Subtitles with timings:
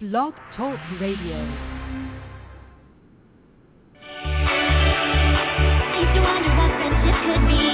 [0.00, 1.38] Blog Talk Radio.
[6.22, 7.67] Wonder what friendship could be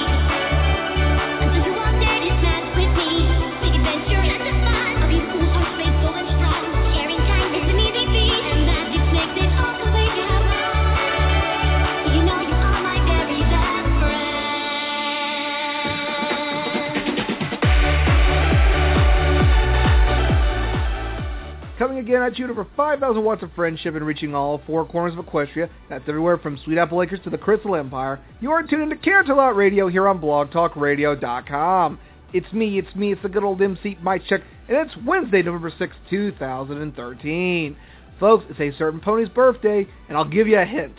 [21.97, 25.23] Again at you to over 5,000 watts of friendship and reaching all four corners of
[25.23, 25.69] Equestria.
[25.89, 28.19] That's everywhere from Sweet Apple Acres to the Crystal Empire.
[28.41, 31.99] You are tuned into Canterlot Radio here on blogtalkradio.com.
[32.33, 35.71] It's me, it's me, it's the good old MC Mic Check, and it's Wednesday, November
[35.77, 37.77] 6, 2013.
[38.19, 40.95] Folks, it's a certain pony's birthday, and I'll give you a hint.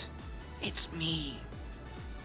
[0.63, 1.39] It's me.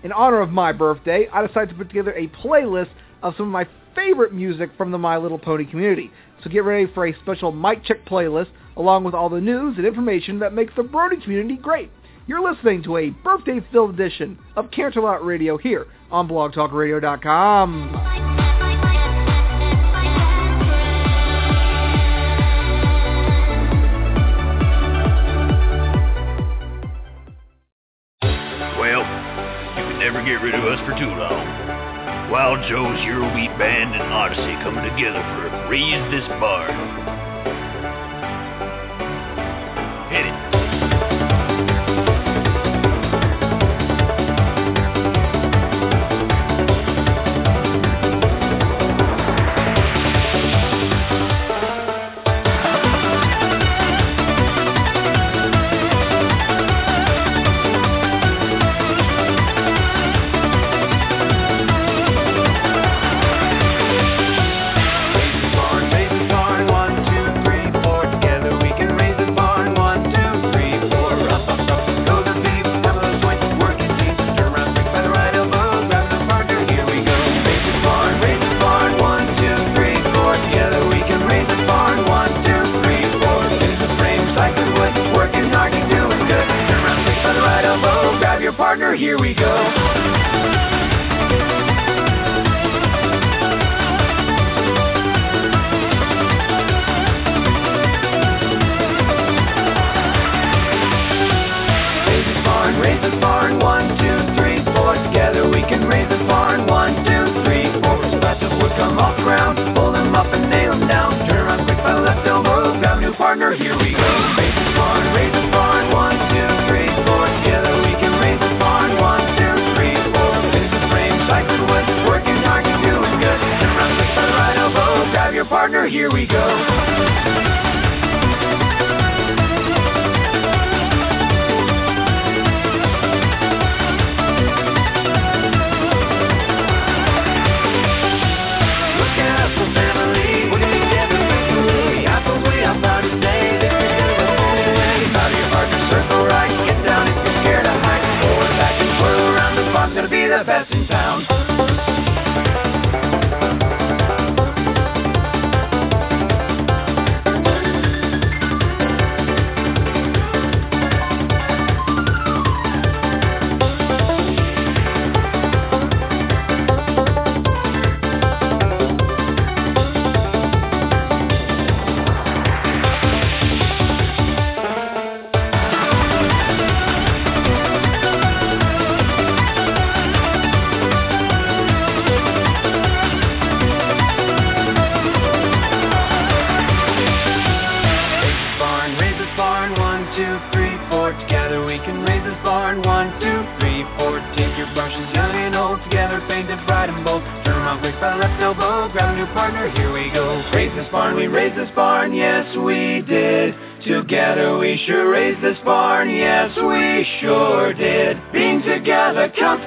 [0.03, 2.89] In honor of my birthday, I decided to put together a playlist
[3.21, 6.09] of some of my favorite music from the My Little Pony community.
[6.41, 8.47] So get ready for a special Mic Check playlist
[8.77, 11.91] along with all the news and information that makes the Brony community great.
[12.27, 17.91] You're listening to a birthday-filled edition of Canterlot Radio here on blogtalkradio.com.
[28.79, 29.01] Well,
[29.77, 31.91] you can never get rid of us for too long.
[32.31, 37.00] Wild Joe's Eurobeat Band and Odyssey coming together for Raise This Barn.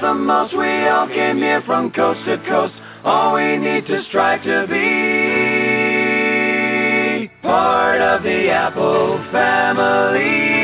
[0.05, 2.75] The most, we all came here from coast to coast.
[3.05, 4.75] All we need to strive to be
[7.41, 10.64] part of the Apple family.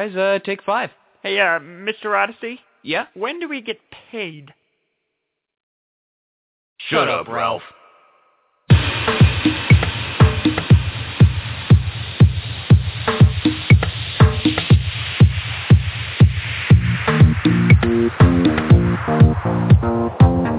[0.00, 0.16] guys.
[0.16, 0.90] Uh, take five.
[1.22, 2.16] Hey, uh, Mr.
[2.16, 2.60] Odyssey?
[2.82, 3.06] Yeah?
[3.14, 3.78] When do we get
[4.10, 4.54] paid?
[6.88, 7.62] Shut, up, Ralph.
[19.82, 20.49] Ralph.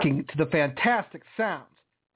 [0.00, 1.66] To the fantastic sounds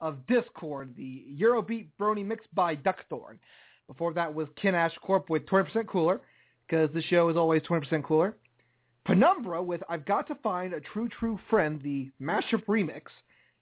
[0.01, 3.39] of Discord, the Eurobeat Brony mixed by Duckthorn.
[3.87, 6.21] Before that was Ken Ashcorp with 20% Cooler,
[6.67, 8.35] because the show is always 20% cooler.
[9.05, 13.03] Penumbra with I've Got to Find a True True Friend, the mashup remix.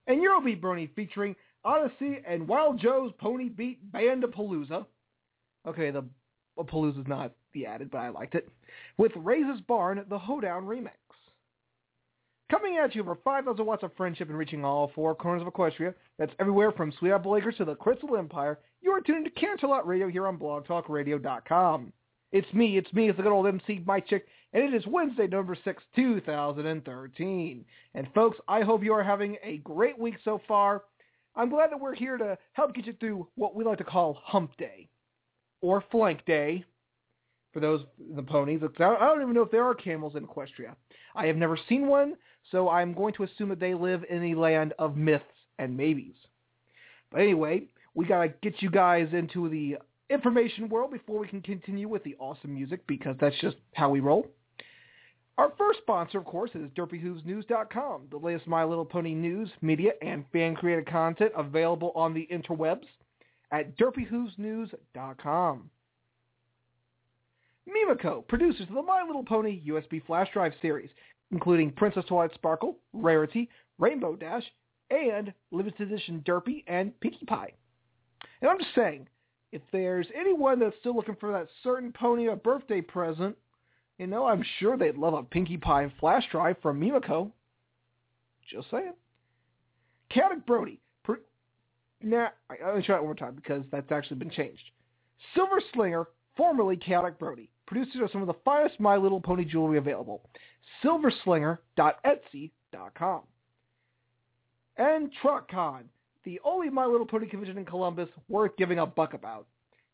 [0.08, 4.86] And Eurobeat Brony featuring Odyssey and Wild Joe's Pony Beat Band of Palooza.
[5.68, 6.06] Okay, the
[6.58, 8.48] Palooza's not the added, but I liked it.
[8.98, 10.92] With Raises Barn, the Hoedown remix.
[12.54, 15.96] Coming at you for 5,000 watts of friendship and reaching all four corners of Equestria.
[16.20, 18.60] That's everywhere from Sweet Apple Acres to the Crystal Empire.
[18.84, 21.92] You are tuned to Canterlot Radio here on blogtalkradio.com.
[22.32, 24.22] It's me, it's me, it's the good old MC Mic Check,
[24.54, 27.66] and it is Wednesday, November 6, 2013.
[27.96, 30.84] And folks, I hope you are having a great week so far.
[31.36, 34.20] I'm glad that we're here to help get you through what we like to call
[34.24, 34.90] Hump Day,
[35.62, 36.64] or Flank Day,
[37.52, 37.82] for those
[38.16, 38.62] the ponies.
[38.64, 40.76] I don't even know if there are camels in Equestria.
[41.16, 42.16] I have never seen one,
[42.52, 45.24] so I'm going to assume that they live in the land of myths
[45.60, 46.16] and maybes.
[47.12, 49.78] But anyway, we got to get you guys into the
[50.10, 54.00] information world before we can continue with the awesome music because that's just how we
[54.00, 54.28] roll.
[55.38, 60.26] Our first sponsor, of course, is DerpyHoovesNews.com, the latest My Little Pony news, media, and
[60.32, 62.86] fan-created content available on the interwebs
[63.52, 65.70] at DerpyHoovesNews.com.
[67.68, 70.90] Mimoco, producers of the My Little Pony USB flash drive series,
[71.34, 74.44] including Princess Twilight Sparkle, Rarity, Rainbow Dash,
[74.90, 77.52] and limited edition Derpy and Pinkie Pie.
[78.42, 79.08] And I'm just saying,
[79.52, 83.36] if there's anyone that's still looking for that certain pony a birthday present,
[83.98, 87.32] you know, I'm sure they'd love a Pinkie Pie flash drive from Mimoco.
[88.50, 88.94] Just saying.
[90.10, 90.78] Chaotic Brony.
[91.04, 91.22] Per-
[92.02, 94.64] nah, to try it one more time because that's actually been changed.
[95.34, 96.06] Silver Slinger,
[96.38, 97.50] formerly Chaotic Brony.
[97.66, 100.30] Producers of some of the finest My Little Pony jewelry available.
[100.84, 103.22] Silverslinger.etsy.com.
[104.78, 105.84] And TrotCon,
[106.24, 109.46] the only My Little Pony convention in Columbus worth giving a buck about.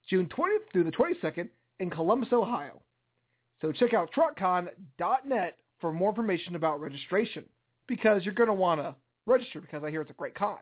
[0.09, 2.81] June 20th through the 22nd in Columbus, Ohio.
[3.61, 7.45] So check out trotcon.net for more information about registration
[7.87, 10.57] because you're going to want to register because I hear it's a great con.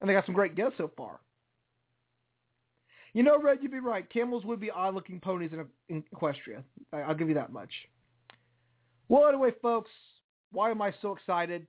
[0.00, 1.20] And they got some great guests so far.
[3.12, 4.08] You know, Red, you'd be right.
[4.10, 6.62] Camels would be odd-looking ponies in, in Equestria.
[6.92, 7.70] I'll give you that much.
[9.08, 9.90] Well, anyway, folks,
[10.52, 11.66] why am I so excited?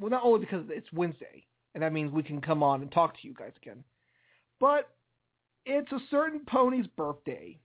[0.00, 3.14] Well, not only because it's Wednesday, and that means we can come on and talk
[3.20, 3.84] to you guys again,
[4.60, 4.90] but
[5.66, 7.58] it's a certain pony's birthday.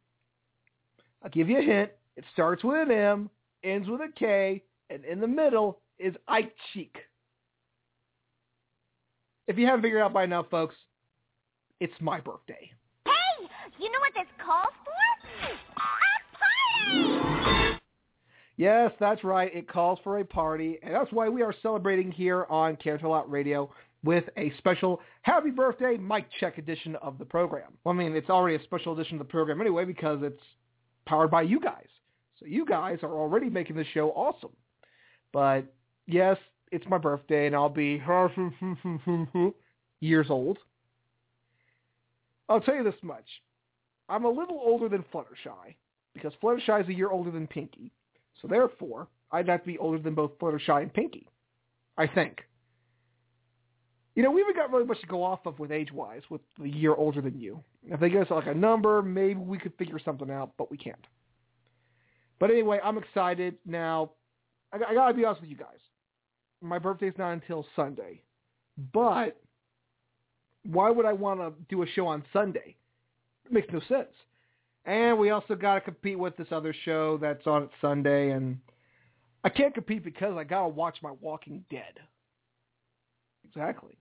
[1.23, 1.91] I'll give you a hint.
[2.15, 3.29] It starts with an M,
[3.63, 6.95] ends with a K, and in the middle is Ike Cheek.
[9.47, 10.75] If you haven't figured out by now, folks,
[11.79, 12.71] it's my birthday.
[13.05, 13.47] Hey,
[13.79, 14.91] you know what this calls for?
[15.45, 17.08] A party!
[18.59, 19.55] Yes, that's right.
[19.55, 23.71] It calls for a party, and that's why we are celebrating here on Canterlot Radio
[24.03, 27.71] with a special Happy Birthday Mic Check edition of the program.
[27.85, 30.43] Well, I mean, it's already a special edition of the program anyway because it's
[31.05, 31.87] powered by you guys.
[32.37, 34.51] So you guys are already making the show awesome.
[35.31, 35.61] But
[36.05, 36.35] yes,
[36.69, 38.03] it's my birthday, and I'll be
[40.01, 40.57] years old.
[42.49, 43.25] I'll tell you this much.
[44.09, 45.75] I'm a little older than Fluttershy
[46.13, 47.93] because Fluttershy is a year older than Pinkie.
[48.41, 51.27] So therefore, I'd have to be older than both Fluttershy and Pinkie,
[51.97, 52.41] I think.
[54.15, 56.69] You know, we haven't got really much to go off of with age-wise with the
[56.69, 57.63] year older than you.
[57.85, 60.77] If they give us like a number, maybe we could figure something out, but we
[60.77, 61.05] can't.
[62.39, 63.55] But anyway, I'm excited.
[63.65, 64.11] Now,
[64.73, 65.79] I, I got to be honest with you guys.
[66.61, 68.21] My birthday's not until Sunday.
[68.93, 69.39] But
[70.63, 72.75] why would I want to do a show on Sunday?
[73.45, 74.11] It makes no sense.
[74.85, 78.57] And we also got to compete with this other show that's on at Sunday, and
[79.43, 81.99] I can't compete because I got to watch my Walking Dead.
[83.47, 83.97] Exactly.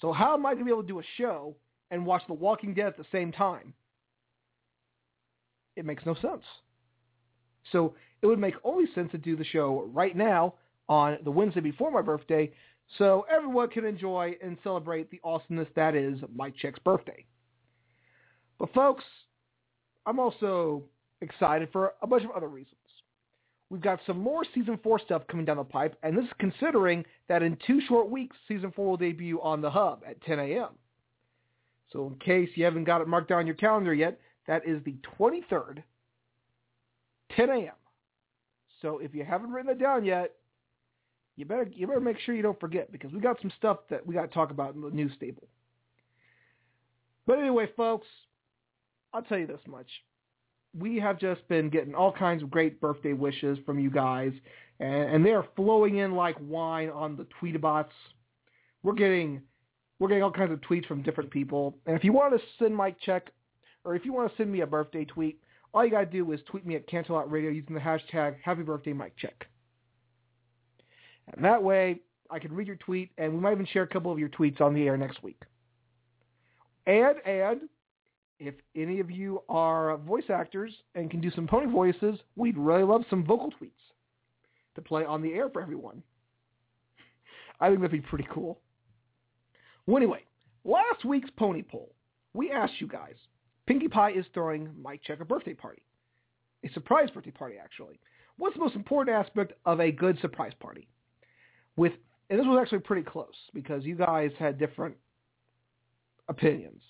[0.00, 1.54] So how am I going to be able to do a show
[1.90, 3.72] and watch The Walking Dead at the same time?
[5.76, 6.42] It makes no sense.
[7.70, 10.54] So it would make only sense to do the show right now
[10.88, 12.52] on the Wednesday before my birthday
[12.98, 17.24] so everyone can enjoy and celebrate the awesomeness that is Mic Check's birthday.
[18.58, 19.04] But folks,
[20.06, 20.82] I'm also
[21.20, 22.76] excited for a bunch of other reasons.
[23.70, 27.04] We've got some more Season 4 stuff coming down the pipe, and this is considering
[27.28, 30.68] that in two short weeks, Season 4 will debut on the Hub at 10 a.m.
[31.90, 34.96] So in case you haven't got it marked down your calendar yet, that is the
[35.18, 35.82] 23rd,
[37.36, 37.72] 10 a.m.
[38.82, 40.32] So if you haven't written it down yet,
[41.36, 44.06] you better you better make sure you don't forget because we got some stuff that
[44.06, 45.48] we got to talk about in the news stable.
[47.26, 48.06] But anyway, folks,
[49.12, 49.88] I'll tell you this much.
[50.78, 54.32] we have just been getting all kinds of great birthday wishes from you guys,
[54.80, 57.92] and, and they are flowing in like wine on the tweetabots.
[58.82, 59.42] We're getting
[59.98, 62.76] we're getting all kinds of tweets from different people, and if you want to send
[62.76, 63.30] Mic Check,
[63.84, 65.38] or if you want to send me a birthday tweet,
[65.72, 68.92] all you gotta do is tweet me at Canterlot Radio using the hashtag Happy Birthday
[68.92, 69.46] Mic Check,
[71.34, 74.10] and that way I can read your tweet, and we might even share a couple
[74.10, 75.40] of your tweets on the air next week.
[76.86, 77.60] And and
[78.42, 82.82] if any of you are voice actors and can do some pony voices, we'd really
[82.82, 83.70] love some vocal tweets
[84.74, 86.02] to play on the air for everyone.
[87.60, 88.58] I think that'd be pretty cool.
[89.86, 90.24] Well, anyway,
[90.64, 91.94] last week's pony poll,
[92.34, 93.14] we asked you guys,
[93.66, 95.82] Pinkie Pie is throwing Mic Check a birthday party.
[96.64, 98.00] A surprise birthday party, actually.
[98.38, 100.88] What's the most important aspect of a good surprise party?
[101.76, 101.92] With
[102.28, 104.96] and this was actually pretty close because you guys had different
[106.28, 106.80] opinions.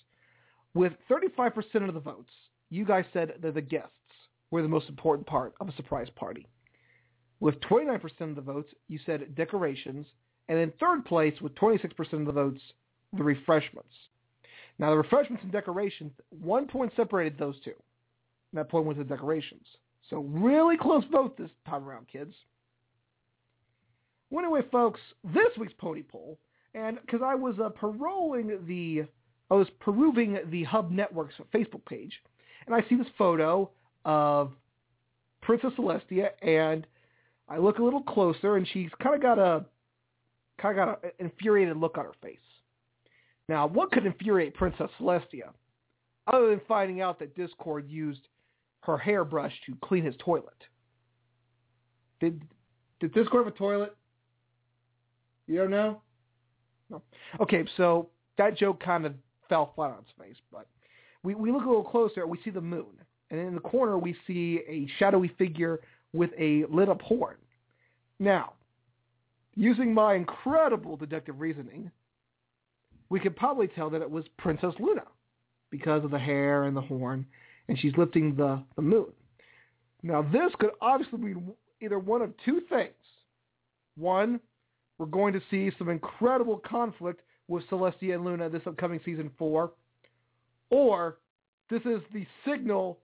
[0.73, 2.31] With 35% of the votes,
[2.69, 3.91] you guys said that the guests
[4.51, 6.47] were the most important part of a surprise party.
[7.39, 10.07] With 29% of the votes, you said decorations.
[10.49, 12.61] And in third place, with 26% of the votes,
[13.13, 13.93] the refreshments.
[14.79, 17.73] Now, the refreshments and decorations, one point separated those two.
[18.51, 19.65] And that point was the decorations.
[20.09, 22.33] So really close vote this time around, kids.
[24.29, 26.39] Well, anyway, folks, this week's pony poll,
[26.73, 29.05] and because I was uh, paroling the
[29.51, 32.13] I was perusing the Hub Network's Facebook page,
[32.65, 33.69] and I see this photo
[34.05, 34.53] of
[35.41, 36.87] Princess Celestia, and
[37.49, 39.65] I look a little closer, and she's kind of got a
[40.59, 42.37] kind of got an infuriated look on her face.
[43.49, 45.51] Now, what could infuriate Princess Celestia,
[46.31, 48.21] other than finding out that Discord used
[48.81, 50.63] her hairbrush to clean his toilet?
[52.19, 52.41] Did
[52.99, 53.95] did Discord have a toilet?
[55.47, 56.01] You don't know?
[56.89, 57.01] No.
[57.41, 59.13] Okay, so that joke kind of
[59.53, 60.37] fell flat on its face.
[60.51, 60.67] But
[61.21, 62.87] we, we look a little closer, we see the moon.
[63.29, 65.79] And in the corner, we see a shadowy figure
[66.11, 67.35] with a lit up horn.
[68.19, 68.53] Now,
[69.55, 71.91] using my incredible deductive reasoning,
[73.09, 75.03] we could probably tell that it was Princess Luna
[75.69, 77.25] because of the hair and the horn,
[77.67, 79.11] and she's lifting the, the moon.
[80.01, 81.35] Now, this could obviously be
[81.79, 82.93] either one of two things.
[83.97, 84.39] One,
[84.97, 87.21] we're going to see some incredible conflict
[87.53, 89.71] with Celestia and Luna this upcoming season four,
[90.69, 91.17] or
[91.69, 92.97] this is the signal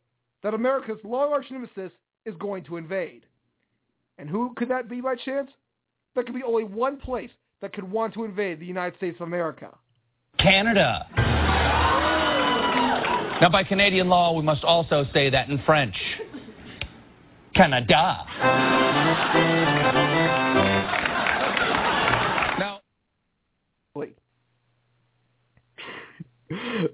[0.43, 1.91] that America's long arch nemesis
[2.25, 3.25] is going to invade.
[4.17, 5.49] And who could that be by chance?
[6.15, 7.29] There could be only one place
[7.62, 9.75] that could want to invade the United States of America.
[10.39, 11.05] Canada.
[13.41, 15.95] Now, by Canadian law, we must also say that in French.
[17.55, 18.25] Canada.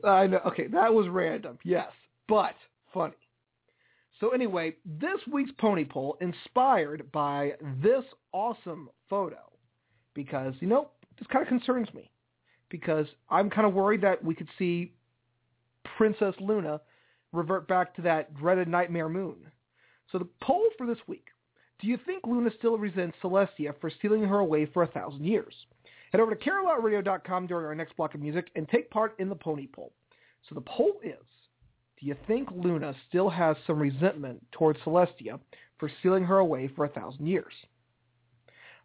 [0.03, 0.39] I know.
[0.47, 1.57] Okay, that was random.
[1.63, 1.91] Yes,
[2.27, 2.55] but
[2.93, 3.13] funny.
[4.19, 9.51] So anyway, this week's pony poll inspired by this awesome photo
[10.13, 12.09] because, you know, this kind of concerns me
[12.69, 14.93] because I'm kind of worried that we could see
[15.97, 16.79] Princess Luna
[17.33, 19.35] revert back to that dreaded nightmare moon.
[20.11, 21.27] So the poll for this week,
[21.79, 25.53] do you think Luna still resents Celestia for stealing her away for a thousand years?
[26.11, 29.35] Head over to canterlotradio.com during our next block of music and take part in the
[29.35, 29.91] pony poll.
[30.47, 31.13] So the poll is,
[31.99, 35.39] do you think Luna still has some resentment towards Celestia
[35.79, 37.53] for sealing her away for a thousand years?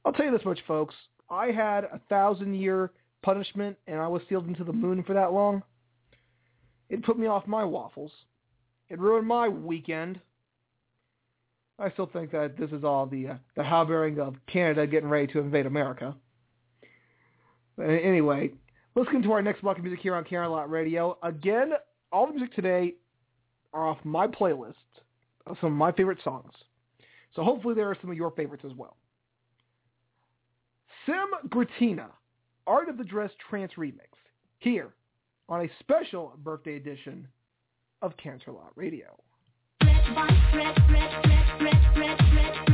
[0.04, 0.94] I'll tell you this much, folks.
[1.28, 2.90] I had a thousand year
[3.22, 5.62] punishment and I was sealed into the moon for that long.
[6.88, 8.12] It put me off my waffles.
[8.88, 10.20] It ruined my weekend.
[11.78, 15.26] I still think that this is all the uh, the howbearing of Canada getting ready
[15.33, 16.14] to invade America.
[17.80, 18.50] Anyway,
[18.94, 21.16] let's get into our next block of music here on Canterlot Radio.
[21.22, 21.72] Again,
[22.12, 22.94] all the music today
[23.72, 24.74] are off my playlist
[25.46, 26.52] of some of my favorite songs.
[27.34, 28.96] So hopefully there are some of your favorites as well.
[31.06, 32.08] Sim Gratina,
[32.66, 34.10] Art of the Dress Trance Remix,
[34.58, 34.90] here
[35.48, 37.26] on a special birthday edition
[38.02, 39.18] of Canterlot Radio.
[39.80, 42.69] Twilight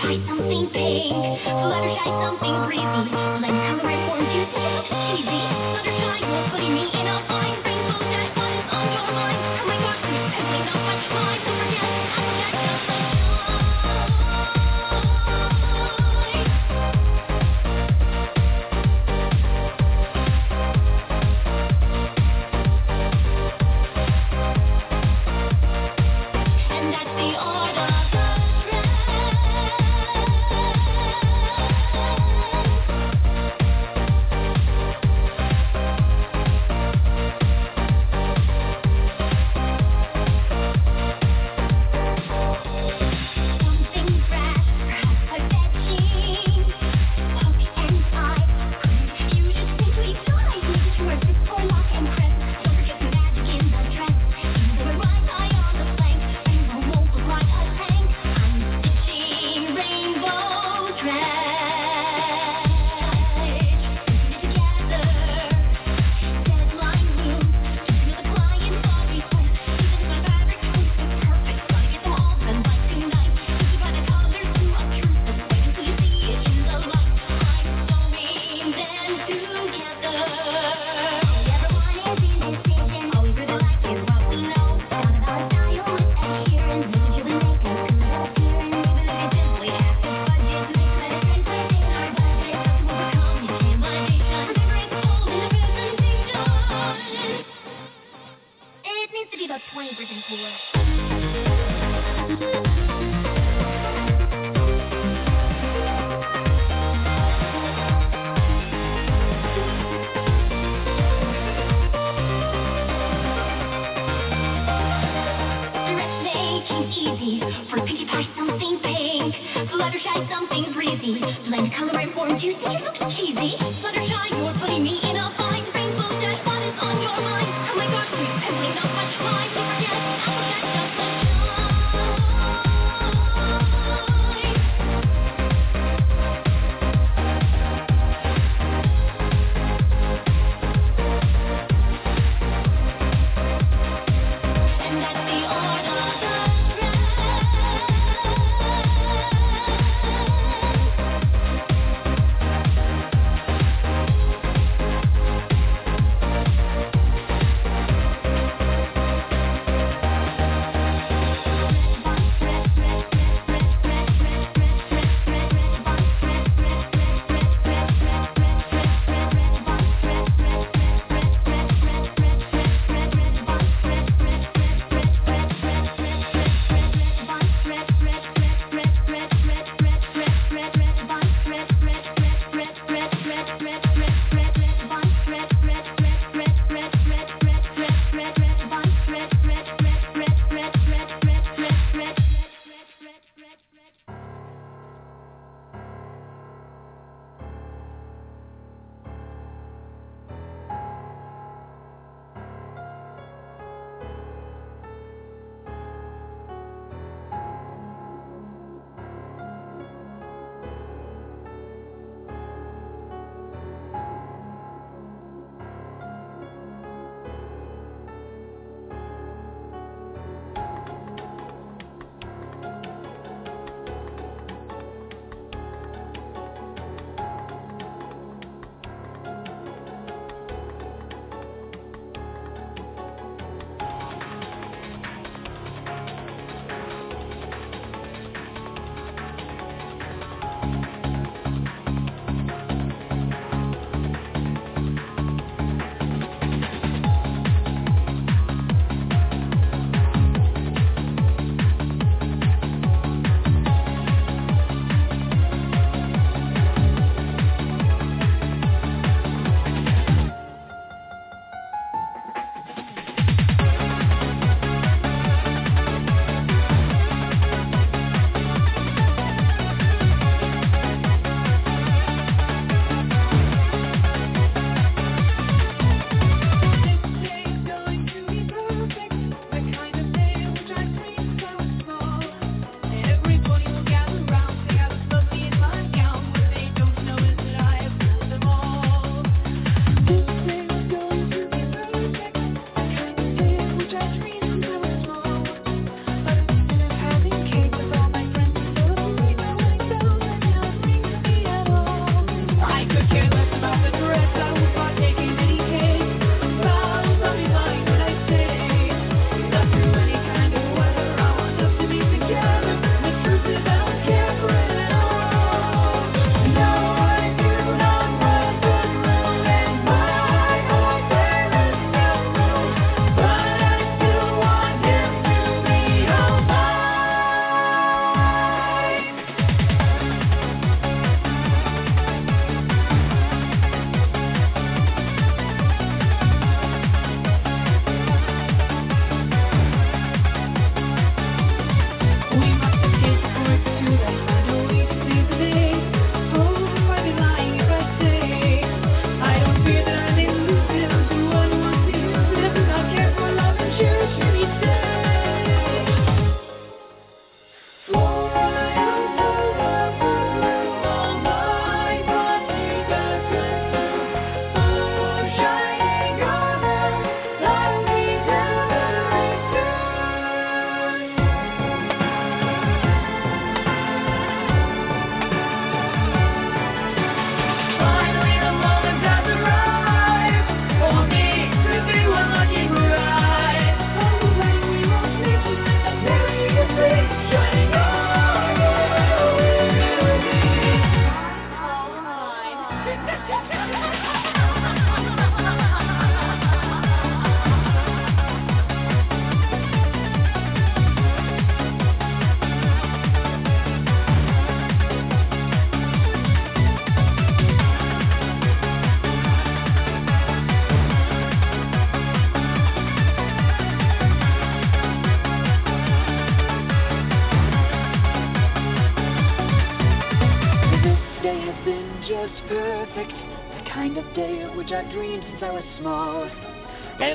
[0.00, 1.12] something pink.
[1.44, 3.12] Fluttershy, something breezy.
[3.42, 4.72] Let's have a reform Tuesday.
[4.88, 5.71] Cheesy.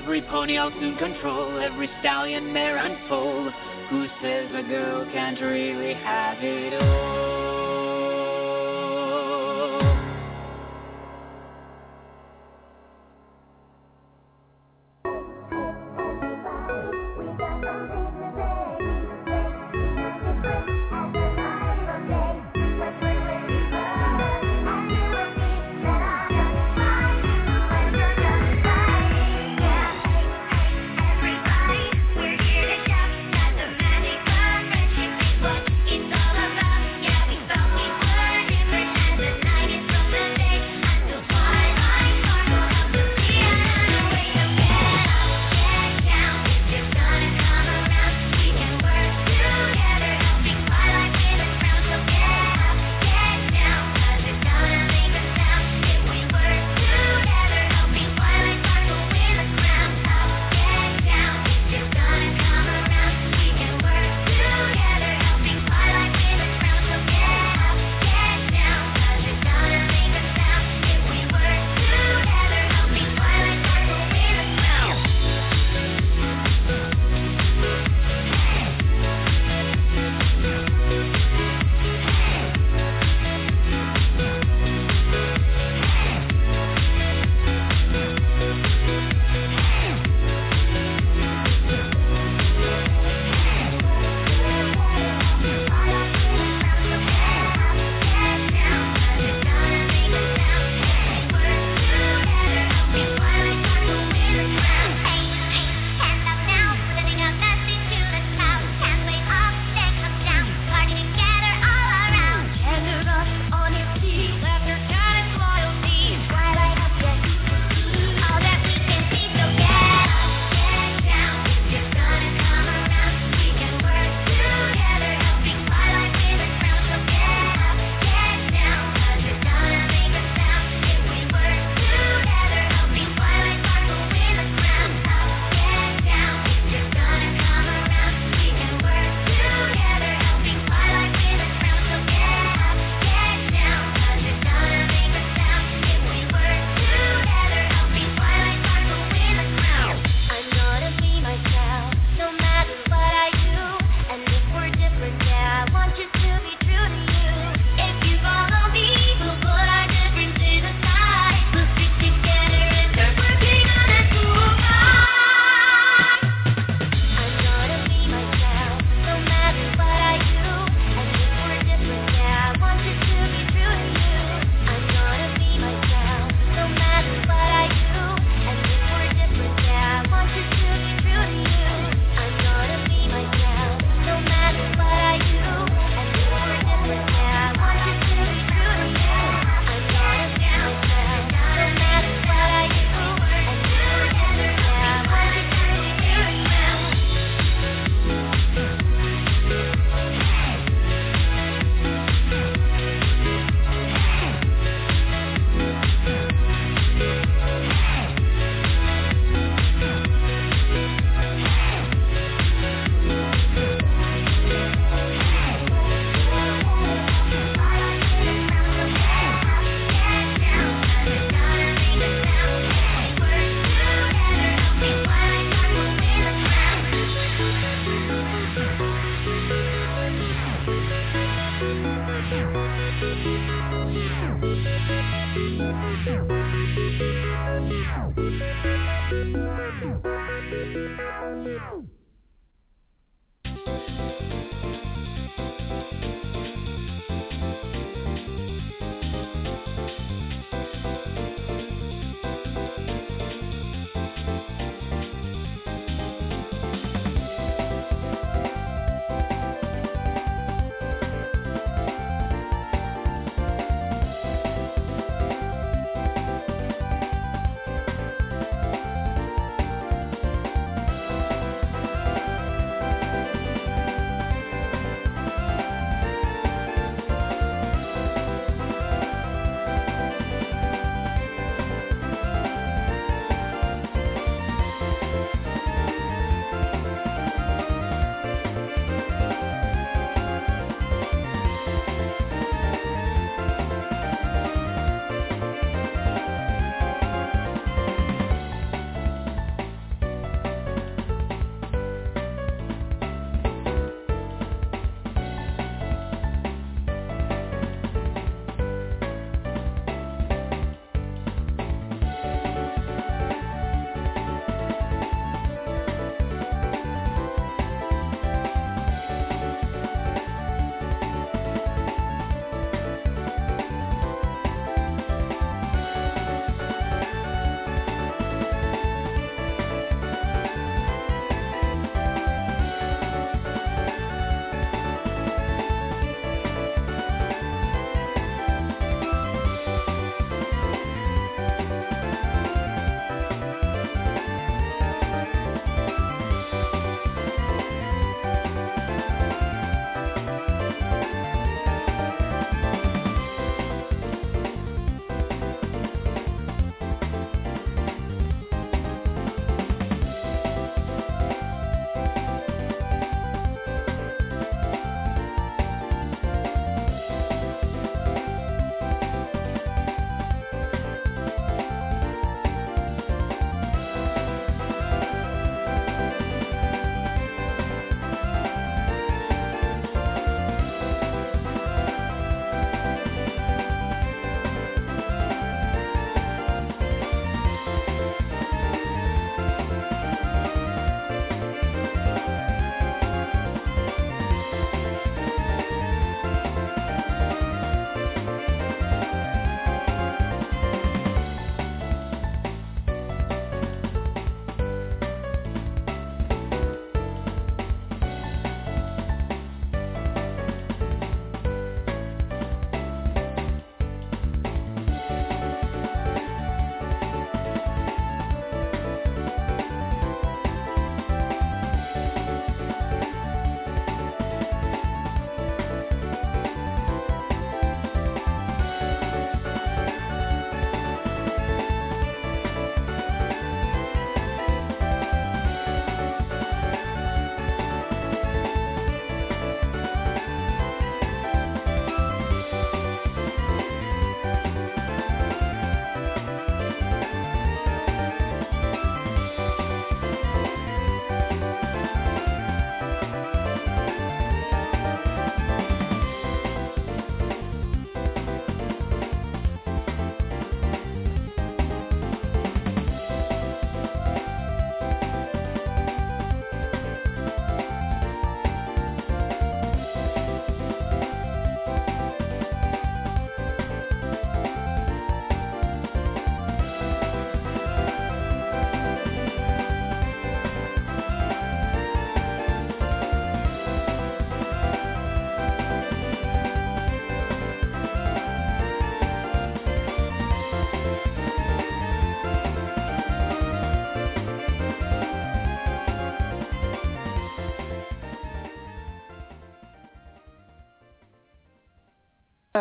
[0.07, 3.51] Every pony I'll soon control, every stallion mare unfold.
[3.89, 7.06] Who says a girl can't really have it all?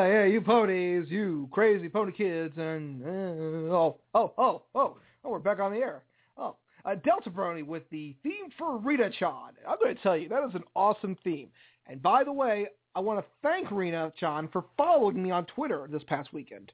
[0.05, 5.39] Hey, you ponies, you crazy pony kids, and uh, oh, oh, oh, oh, oh, we're
[5.39, 6.03] back on the air.
[6.37, 9.55] Oh, uh, Delta Brony with the theme for Rita Chan.
[9.67, 11.49] I'm going to tell you, that is an awesome theme.
[11.87, 15.89] And by the way, I want to thank Rita Chan for following me on Twitter
[15.91, 16.73] this past weekend.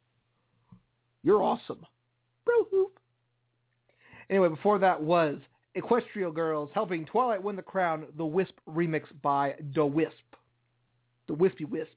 [1.22, 1.84] You're awesome.
[2.44, 2.98] Bro hoop.
[4.30, 5.38] Anyway, before that was
[5.76, 10.14] Equestria Girls helping Twilight win the crown, the Wisp remix by The Wisp.
[11.28, 11.90] The Wispy Wisp.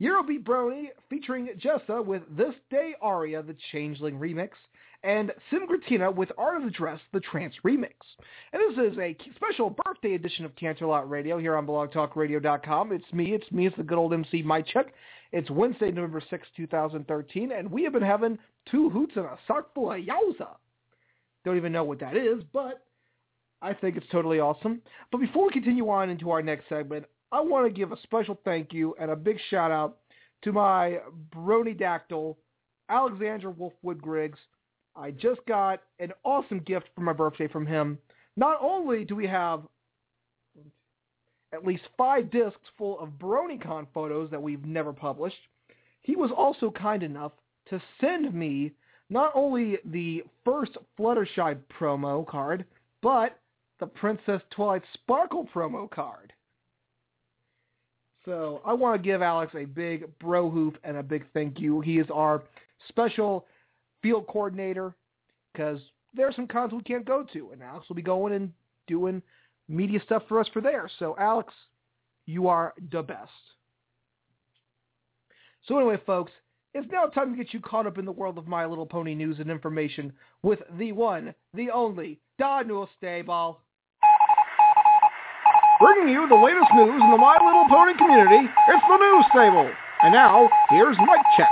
[0.00, 4.50] Eurobeat Brony featuring Jessa with This Day Aria, the Changeling remix,
[5.02, 7.94] and Sim SimGretina with Art of the Dress, the Trance remix.
[8.52, 12.92] And this is a special birthday edition of Canterlot Radio here on blogtalkradio.com.
[12.92, 14.92] It's me, it's me, it's the good old MC Mic Check.
[15.32, 18.38] It's Wednesday, November 6, 2013, and we have been having
[18.70, 20.56] two hoots and a sock full of yowza.
[21.44, 22.82] Don't even know what that is, but
[23.62, 24.82] I think it's totally awesome.
[25.10, 28.38] But before we continue on into our next segment, I want to give a special
[28.44, 29.98] thank you and a big shout out
[30.42, 30.98] to my
[31.34, 32.36] brony dactyl,
[32.88, 34.38] Alexander Wolfwood Griggs.
[34.94, 37.98] I just got an awesome gift for my birthday from him.
[38.36, 39.62] Not only do we have
[41.52, 45.36] at least five discs full of BronyCon photos that we've never published,
[46.02, 47.32] he was also kind enough
[47.70, 48.72] to send me
[49.10, 52.64] not only the first Fluttershy promo card,
[53.02, 53.38] but
[53.80, 56.32] the Princess Twilight Sparkle promo card.
[58.26, 61.80] So I want to give Alex a big bro hoop and a big thank you.
[61.80, 62.42] He is our
[62.88, 63.46] special
[64.02, 64.94] field coordinator
[65.52, 65.80] because
[66.12, 68.52] there are some cons we can't go to, and Alex will be going and
[68.88, 69.22] doing
[69.68, 70.90] media stuff for us for there.
[70.98, 71.54] So Alex,
[72.26, 73.30] you are the best.
[75.66, 76.32] So anyway, folks,
[76.74, 79.14] it's now time to get you caught up in the world of My Little Pony
[79.14, 80.12] news and information
[80.42, 83.60] with the one, the only, Daniel Stable.
[85.78, 89.70] Bringing you the latest news in the My Little Pony community, it's the News Stable.
[90.02, 91.50] And now, here's Mic Check.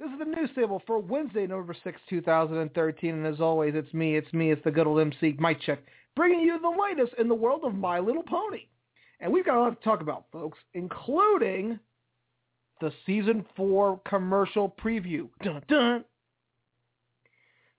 [0.00, 3.14] This is the News Stable for Wednesday, November 6, 2013.
[3.14, 5.84] And as always, it's me, it's me, it's the good old MC, Mic Check,
[6.16, 8.62] bringing you the latest in the world of My Little Pony.
[9.20, 11.78] And we've got a lot to talk about, folks, including
[12.80, 15.28] the Season 4 commercial preview.
[15.44, 16.04] Dun, dun.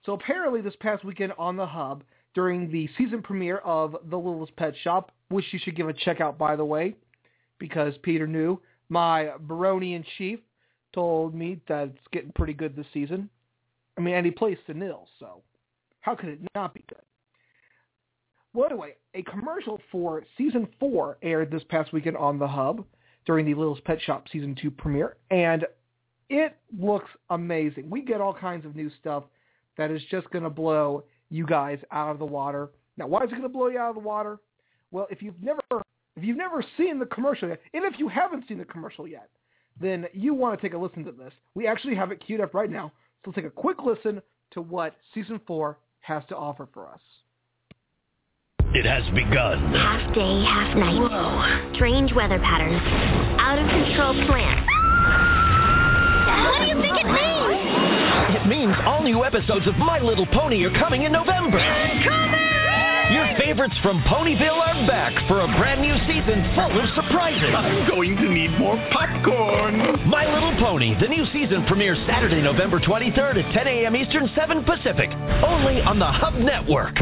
[0.06, 2.04] So apparently this past weekend on the Hub,
[2.34, 6.22] during the season premiere of The Littlest Pet Shop, which you should give a check
[6.22, 6.96] out, by the way,
[7.60, 8.60] because Peter New,
[8.90, 10.40] my Brony-in-Chief,
[10.94, 13.30] told me that it's getting pretty good this season.
[13.98, 15.42] I mean, and he placed the nil, so
[16.02, 17.02] how could it not be good?
[18.54, 22.86] Well, anyway, a commercial for Season 4 aired this past weekend on the Hub
[23.26, 25.66] during the Littlest Pet Shop Season 2 premiere, and
[26.30, 27.90] it looks amazing.
[27.90, 29.24] We get all kinds of new stuff
[29.78, 31.04] that is just going to blow
[31.34, 32.70] you guys out of the water.
[32.96, 34.38] Now, why is it going to blow you out of the water?
[34.92, 35.60] Well, if you've never
[36.16, 39.30] if you've never seen the commercial yet, and if you haven't seen the commercial yet,
[39.82, 41.34] then you want to take a listen to this.
[41.56, 42.92] We actually have it queued up right now,
[43.26, 44.22] so take a quick listen
[44.52, 47.02] to what Season 4 has to offer for us.
[48.76, 49.74] It has begun.
[49.74, 51.00] Half day, half night.
[51.00, 51.74] Whoa.
[51.74, 52.80] Strange weather patterns.
[53.40, 54.70] Out of control plants.
[56.46, 57.33] What do you think it means?
[58.32, 61.60] It means all new episodes of My Little Pony are coming in November.
[63.12, 67.54] Your favorites from Ponyville are back for a brand new season full of surprises.
[67.54, 70.08] I'm going to need more popcorn.
[70.10, 73.96] My Little Pony, the new season premieres Saturday, November 23rd at 10 a.m.
[73.96, 75.10] Eastern, 7 Pacific.
[75.44, 76.96] Only on the Hub Network.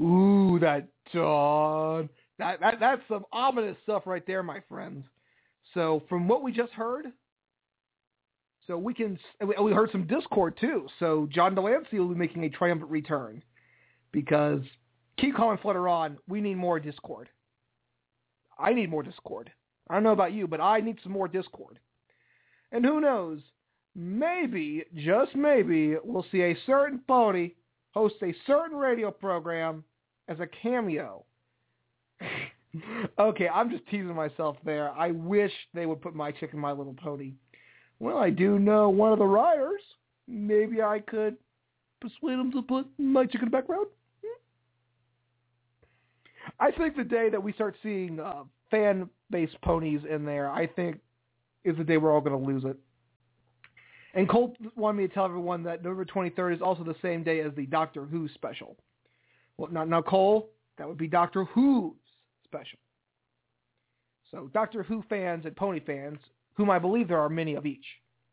[0.00, 2.08] Ooh, that dawn.
[2.38, 5.04] That, that that's some ominous stuff right there, my friends.
[5.72, 7.06] So from what we just heard,
[8.66, 10.86] so we can we heard some Discord too.
[10.98, 13.42] So John de Lancie will be making a triumphant return
[14.12, 14.62] because
[15.18, 16.18] keep calling Flutter on.
[16.28, 17.28] We need more Discord.
[18.58, 19.50] I need more Discord.
[19.88, 21.78] I don't know about you, but I need some more Discord.
[22.70, 23.40] And who knows?
[23.94, 27.52] Maybe, just maybe, we'll see a certain pony
[27.92, 29.84] host a certain radio program
[30.28, 31.24] as a cameo.
[33.18, 34.90] okay, I'm just teasing myself there.
[34.92, 37.34] I wish they would put Mic Check in My Little Pony.
[38.02, 39.80] Well, I do know one of the writers.
[40.26, 41.36] Maybe I could
[42.00, 43.86] persuade him to put Mic Check in background.
[44.24, 44.40] Hmm?
[46.58, 48.42] I think the day that we start seeing uh,
[48.72, 50.98] fan-based ponies in there, I think
[51.62, 52.76] is the day we're all going to lose it.
[54.14, 57.38] And Colt wanted me to tell everyone that November 23rd is also the same day
[57.38, 58.76] as the Doctor Who special.
[59.58, 61.94] Well, not now Cole, that would be Doctor Who's
[62.42, 62.80] special.
[64.32, 66.18] So Doctor Who fans and Pony fans,
[66.54, 67.84] whom I believe there are many of each,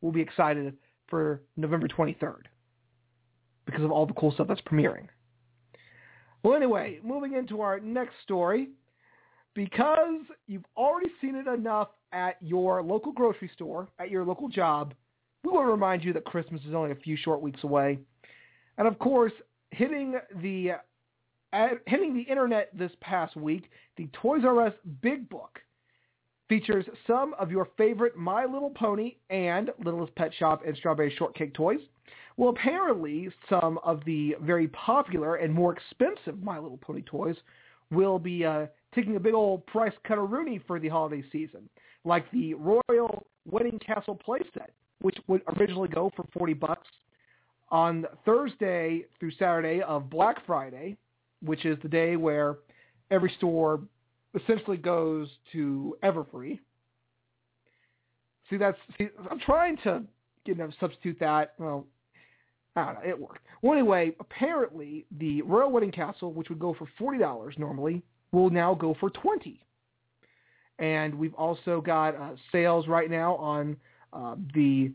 [0.01, 0.76] will be excited
[1.07, 2.43] for November 23rd
[3.65, 5.07] because of all the cool stuff that's premiering.
[6.43, 8.70] Well, anyway, moving into our next story.
[9.55, 14.93] because you've already seen it enough at your local grocery store, at your local job,
[15.43, 17.99] we want to remind you that Christmas is only a few short weeks away.
[18.78, 19.34] And of course,
[19.72, 20.72] hitting the
[21.51, 25.59] uh, hitting the internet this past week, the Toys R Us Big Book
[26.50, 31.54] features some of your favorite My Little Pony and Littlest Pet Shop and Strawberry Shortcake
[31.54, 31.80] toys.
[32.36, 37.36] Well, apparently some of the very popular and more expensive My Little Pony toys
[37.91, 41.70] will be uh, taking a big old price cut Rooney for the holiday season,
[42.04, 44.70] like the Royal Wedding Castle playset,
[45.02, 46.88] which would originally go for 40 bucks.
[47.72, 50.97] On Thursday through Saturday of Black Friday,
[51.43, 52.58] which is the day where
[53.12, 53.80] every store
[54.36, 56.59] essentially goes to Everfree.
[58.49, 60.03] See, that's see, I'm trying to
[60.45, 61.53] you know substitute that.
[61.57, 61.86] Well,
[62.75, 63.45] I don't know, it worked.
[63.61, 68.49] Well, anyway, apparently the Royal Wedding Castle, which would go for forty dollars normally, will
[68.49, 69.65] now go for twenty.
[70.80, 73.75] And we've also got uh, sales right now on
[74.13, 74.91] uh, the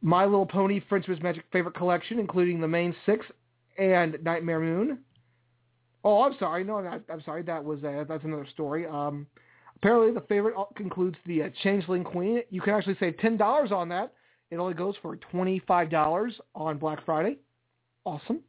[0.00, 3.26] My Little Pony Friendship's Magic Favorite Collection, including the main six
[3.76, 4.98] and Nightmare Moon.
[6.04, 6.64] Oh, I'm sorry.
[6.64, 7.42] No, I'm sorry.
[7.42, 8.86] That was uh, that's another story.
[8.86, 9.26] Um,
[9.76, 12.42] apparently, the favorite concludes the uh, Changeling Queen.
[12.50, 14.12] You can actually save ten dollars on that.
[14.50, 17.38] It only goes for twenty five dollars on Black Friday.
[18.04, 18.40] Awesome.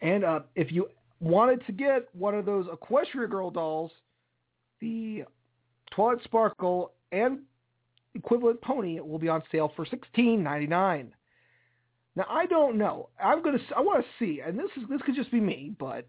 [0.00, 0.88] And uh, if you
[1.20, 3.92] wanted to get one of those Equestria Girl dolls,
[4.80, 5.22] the
[5.92, 7.38] Twilight Sparkle and
[8.14, 11.14] equivalent pony will be on sale for sixteen ninety nine.
[12.14, 13.08] Now I don't know.
[13.22, 13.58] I'm gonna.
[13.76, 16.06] I want to see, and this is this could just be me, but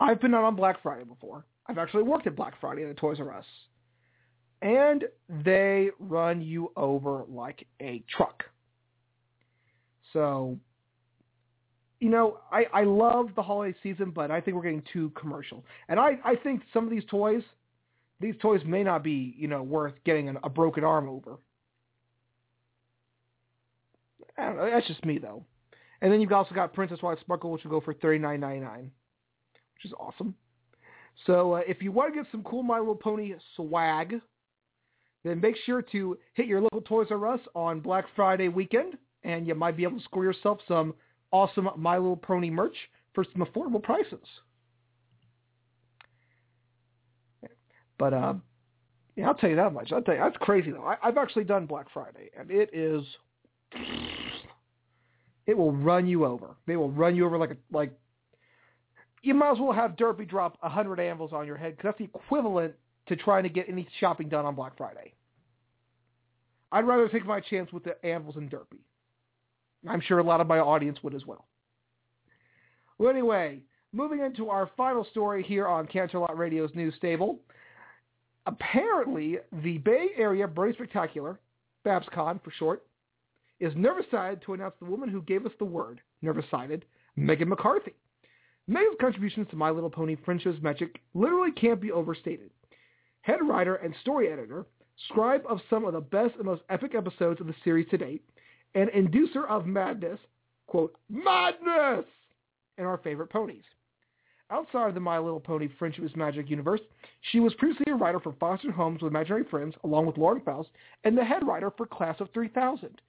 [0.00, 1.46] I've been out on Black Friday before.
[1.66, 3.44] I've actually worked at Black Friday at a Toys R Us,
[4.62, 5.04] and
[5.44, 8.44] they run you over like a truck.
[10.12, 10.58] So,
[12.00, 15.64] you know, I I love the holiday season, but I think we're getting too commercial,
[15.88, 17.42] and I I think some of these toys,
[18.20, 21.38] these toys may not be you know worth getting an, a broken arm over.
[24.38, 24.70] I don't know.
[24.70, 25.44] That's just me though.
[26.00, 28.60] And then you've also got Princess Twilight Sparkle, which will go for thirty nine ninety
[28.60, 28.90] nine,
[29.74, 30.34] which is awesome.
[31.26, 34.20] So uh, if you want to get some cool My Little Pony swag,
[35.24, 39.46] then make sure to hit your local Toys R Us on Black Friday weekend, and
[39.46, 40.94] you might be able to score yourself some
[41.32, 42.76] awesome My Little Pony merch
[43.14, 44.24] for some affordable prices.
[47.98, 48.34] But uh,
[49.16, 49.90] yeah, I'll tell you that much.
[49.90, 50.84] I'll tell you that's crazy though.
[50.84, 53.02] I, I've actually done Black Friday, and it is
[55.48, 56.54] it will run you over.
[56.66, 57.98] They will run you over like a like.
[59.22, 61.98] You might as well have Derpy drop a hundred anvils on your head because that's
[61.98, 62.74] the equivalent
[63.08, 65.14] to trying to get any shopping done on Black Friday.
[66.70, 68.78] I'd rather take my chance with the anvils and Derpy.
[69.88, 71.46] I'm sure a lot of my audience would as well.
[72.98, 77.40] Well, anyway, moving into our final story here on Canterlot Radio's news stable.
[78.44, 81.40] Apparently, the Bay Area Brony Spectacular,
[81.86, 82.84] BabsCon for short,
[83.60, 86.84] is nervous-sided to announce the woman who gave us the word, nervous-sided,
[87.18, 87.94] Meghan McCarthy.
[88.68, 92.50] Meghan's contributions to My Little Pony Friendship's Magic literally can't be overstated.
[93.22, 94.66] Head writer and story editor,
[95.08, 98.22] scribe of some of the best and most epic episodes of the series to date,
[98.74, 100.18] and inducer of madness,
[100.66, 102.04] quote, madness,
[102.76, 103.64] in our favorite ponies.
[104.50, 106.80] Outside of the My Little Pony Friendship is Magic universe,
[107.32, 110.70] she was previously a writer for Foster's Home with Imaginary Friends, along with Lauren Faust,
[111.04, 113.00] and the head writer for Class of 3000.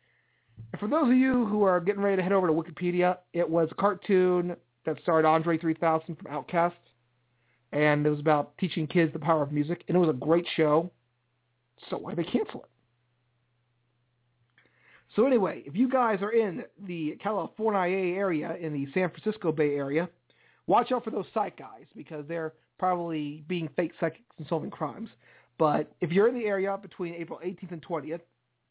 [0.72, 3.50] And for those of you who are getting ready to head over to Wikipedia, it
[3.50, 4.56] was a cartoon
[4.86, 6.74] that starred Andre 3000 from OutKast,
[7.72, 10.46] and it was about teaching kids the power of music, and it was a great
[10.56, 10.92] show.
[11.90, 12.70] So why they cancel it?
[15.16, 19.76] So anyway, if you guys are in the California area, in the San Francisco Bay
[19.76, 20.08] Area,
[20.68, 25.10] watch out for those psych guys because they're probably being fake psychics and solving crimes.
[25.58, 28.22] But if you're in the area between April 18th and 20th,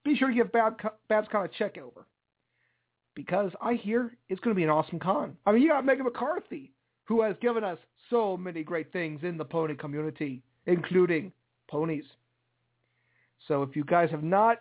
[0.05, 0.81] be sure to give Bab,
[1.11, 2.07] BabsCon a check over.
[3.15, 5.37] Because I hear it's going to be an awesome con.
[5.45, 6.73] I mean, you got Meghan McCarthy,
[7.05, 7.79] who has given us
[8.11, 11.33] so many great things in the pony community, including
[11.69, 12.05] ponies.
[13.47, 14.59] So if you guys have not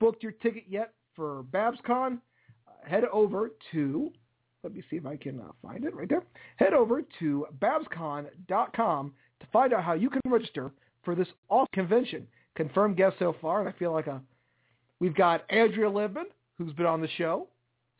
[0.00, 2.18] booked your ticket yet for BabsCon,
[2.66, 4.10] uh, head over to,
[4.62, 6.24] let me see if I can uh, find it right there.
[6.56, 10.72] Head over to babscon.com to find out how you can register
[11.04, 12.26] for this awesome convention.
[12.56, 14.22] Confirmed guests so far, and I feel like a
[15.00, 16.24] We've got Andrea Libman,
[16.56, 17.48] who's been on the show,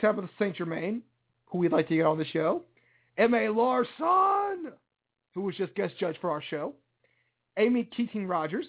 [0.01, 0.57] Tabitha St.
[0.57, 1.03] Germain,
[1.47, 2.63] who we'd like to get on the show,
[3.19, 3.49] M.A.
[3.49, 4.73] Larson,
[5.35, 6.75] who was just guest judge for our show,
[7.59, 8.67] Amy Keating Rogers,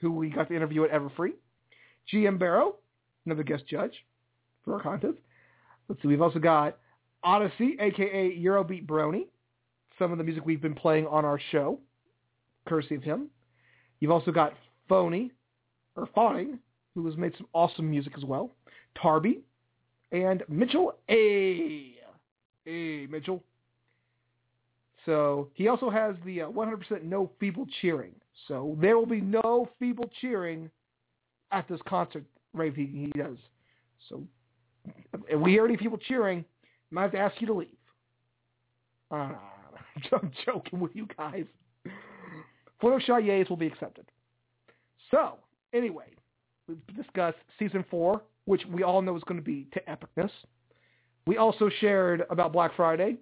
[0.00, 1.32] who we got to interview at Everfree,
[2.08, 2.38] G.M.
[2.38, 2.72] Berrow,
[3.26, 3.92] another guest judge
[4.64, 5.18] for our contest.
[5.88, 6.78] Let's see, we've also got
[7.22, 8.38] Odyssey, a.k.a.
[8.42, 9.26] Eurobeat Brony,
[9.98, 11.78] some of the music we've been playing on our show.
[12.66, 13.28] courtesy of him.
[14.00, 14.54] You've also got
[14.88, 15.32] Phony,
[15.96, 16.58] or Fawning,
[17.00, 18.50] who has made some awesome music as well.
[19.02, 19.40] Tarby,
[20.12, 21.94] and Mitchell A.
[22.66, 23.06] A.
[23.06, 23.42] Mitchell.
[25.06, 28.12] So he also has the uh, 100% no feeble cheering.
[28.48, 30.70] So there will be no feeble cheering
[31.52, 33.36] at this concert rave he, he does.
[34.08, 34.22] So
[35.28, 37.68] if we hear any people cheering, I might have to ask you to leave.
[39.10, 39.32] Uh,
[40.12, 41.44] I'm joking with you guys.
[42.82, 44.06] Photoshop yays will be accepted.
[45.10, 45.38] So,
[45.72, 46.06] anyway,
[46.70, 50.30] we've discussed season four, which we all know is going to be to epicness.
[51.26, 53.16] We also shared about Black Friday.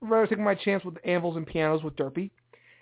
[0.00, 2.30] Rather taking my chance with anvils and pianos with Derpy.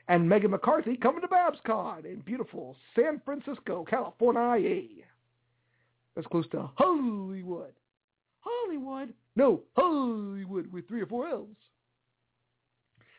[0.09, 4.83] And Meghan McCarthy coming to BabsCon in beautiful San Francisco, California.
[6.17, 7.73] That's close to Hollywood.
[8.41, 9.13] Hollywood?
[9.37, 11.49] No, Hollywood with three or four L's.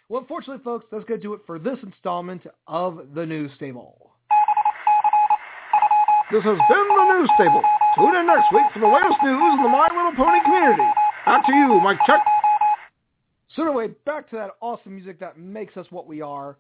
[0.10, 4.11] Well, unfortunately, folks, that's going to do it for this installment of the News Stable.
[6.32, 7.62] This has been the News Stable.
[7.98, 10.90] Tune in next week for the latest news in the My Little Pony community.
[11.26, 12.22] Back to you, Mic Check.
[13.54, 16.56] So anyway, back to that awesome music that makes us what we are.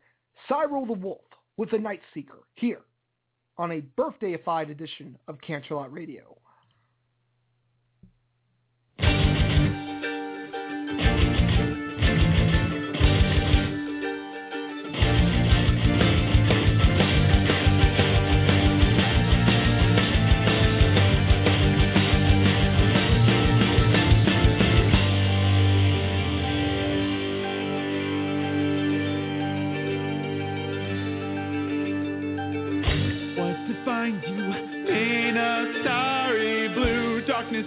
[0.49, 1.22] Cyril the Wolf
[1.55, 2.82] with the Night Seeker here
[3.57, 6.38] on a birthday-ified edition of Canterlot Radio.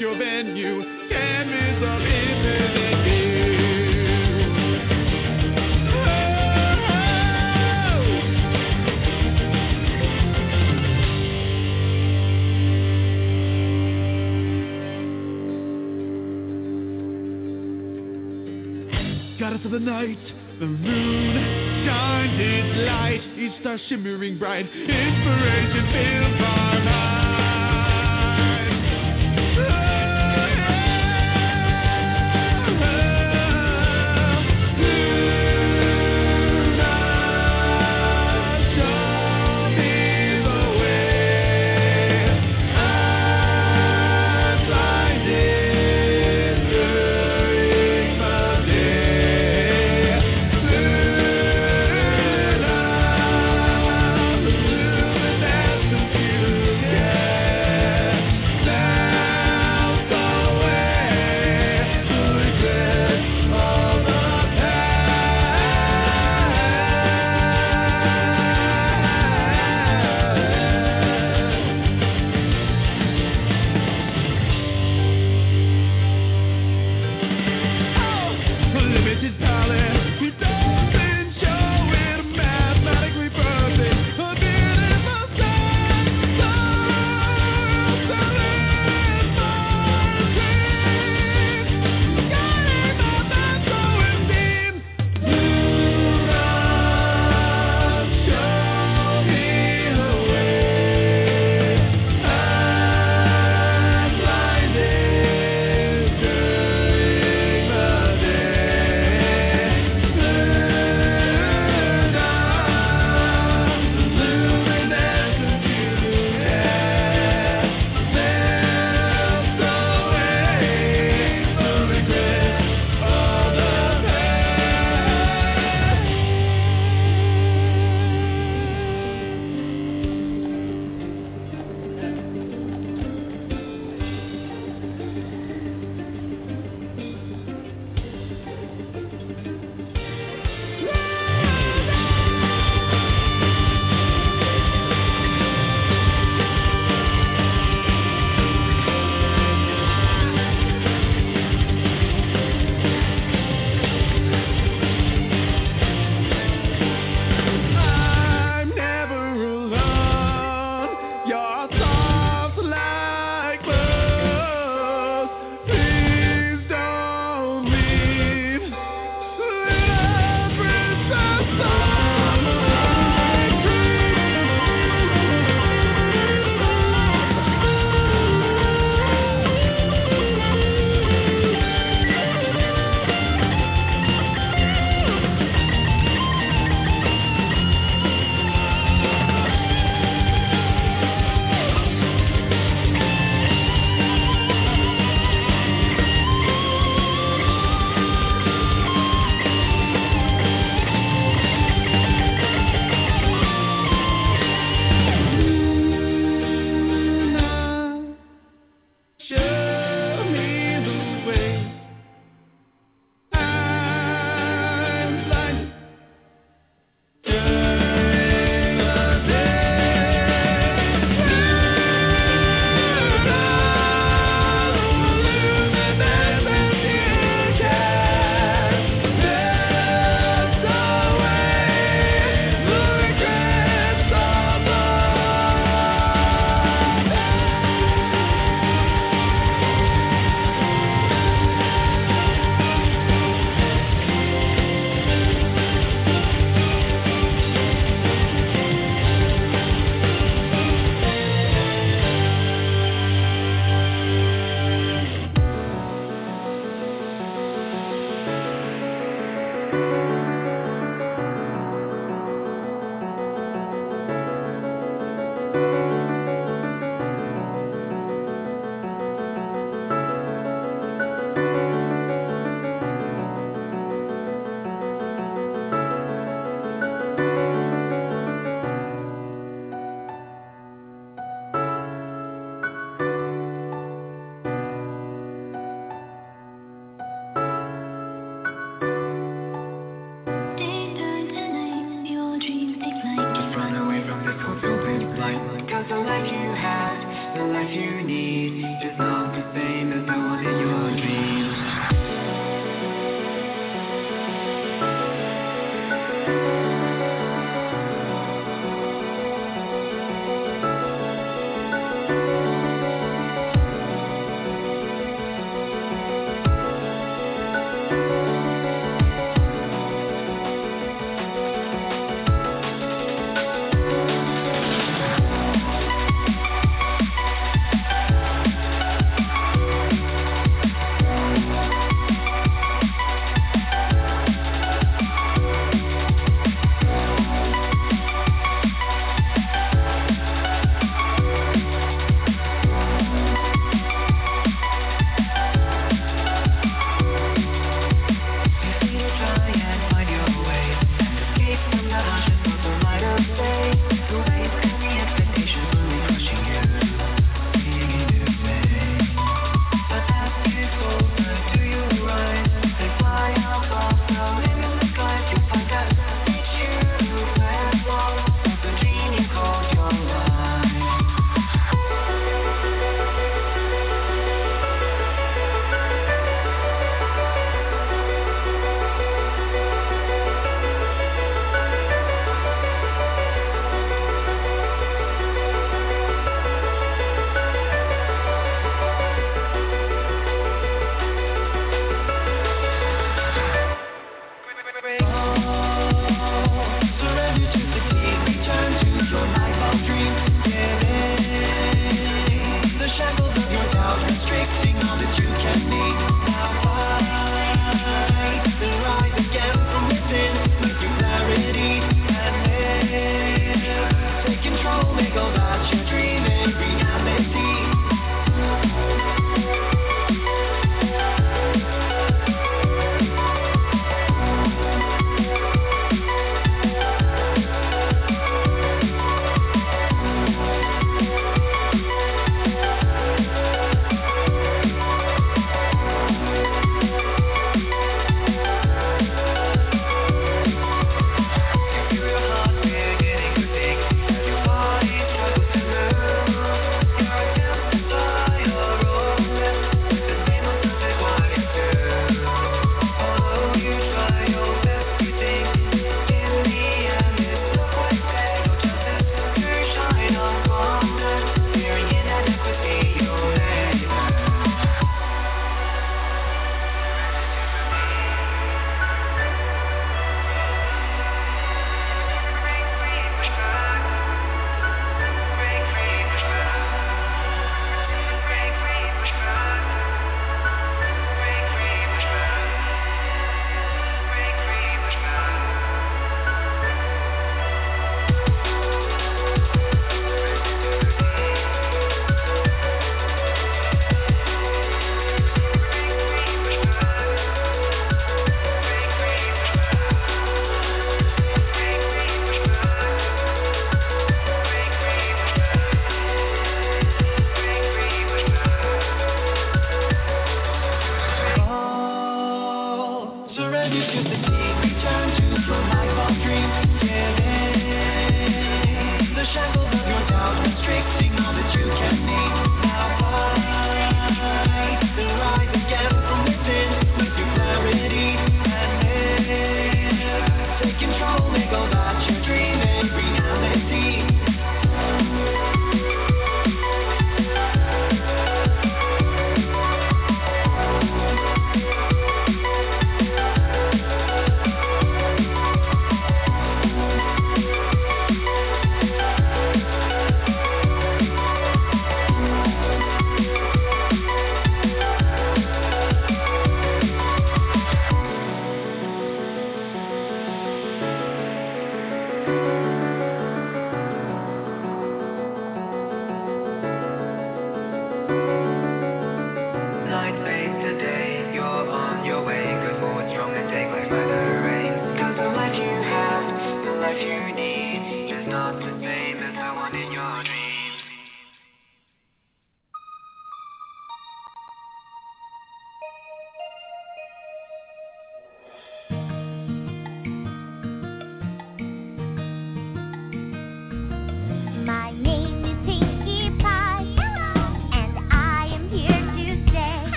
[0.00, 2.80] Your venue canvas of infinite.
[19.38, 20.18] Goddess of the night,
[20.60, 27.39] the moon shines its light, each star shimmering bright, inspiration fills my mind.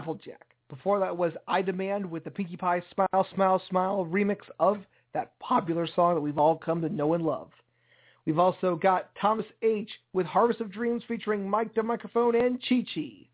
[0.00, 0.46] Applejack.
[0.70, 4.78] Before that was I Demand with the Pinkie Pie Smile, Smile, Smile remix of
[5.12, 7.50] that popular song that we've all come to know and love.
[8.24, 9.90] We've also got Thomas H.
[10.14, 13.26] with Harvest of Dreams featuring Mic the Microphone and Chi Chi.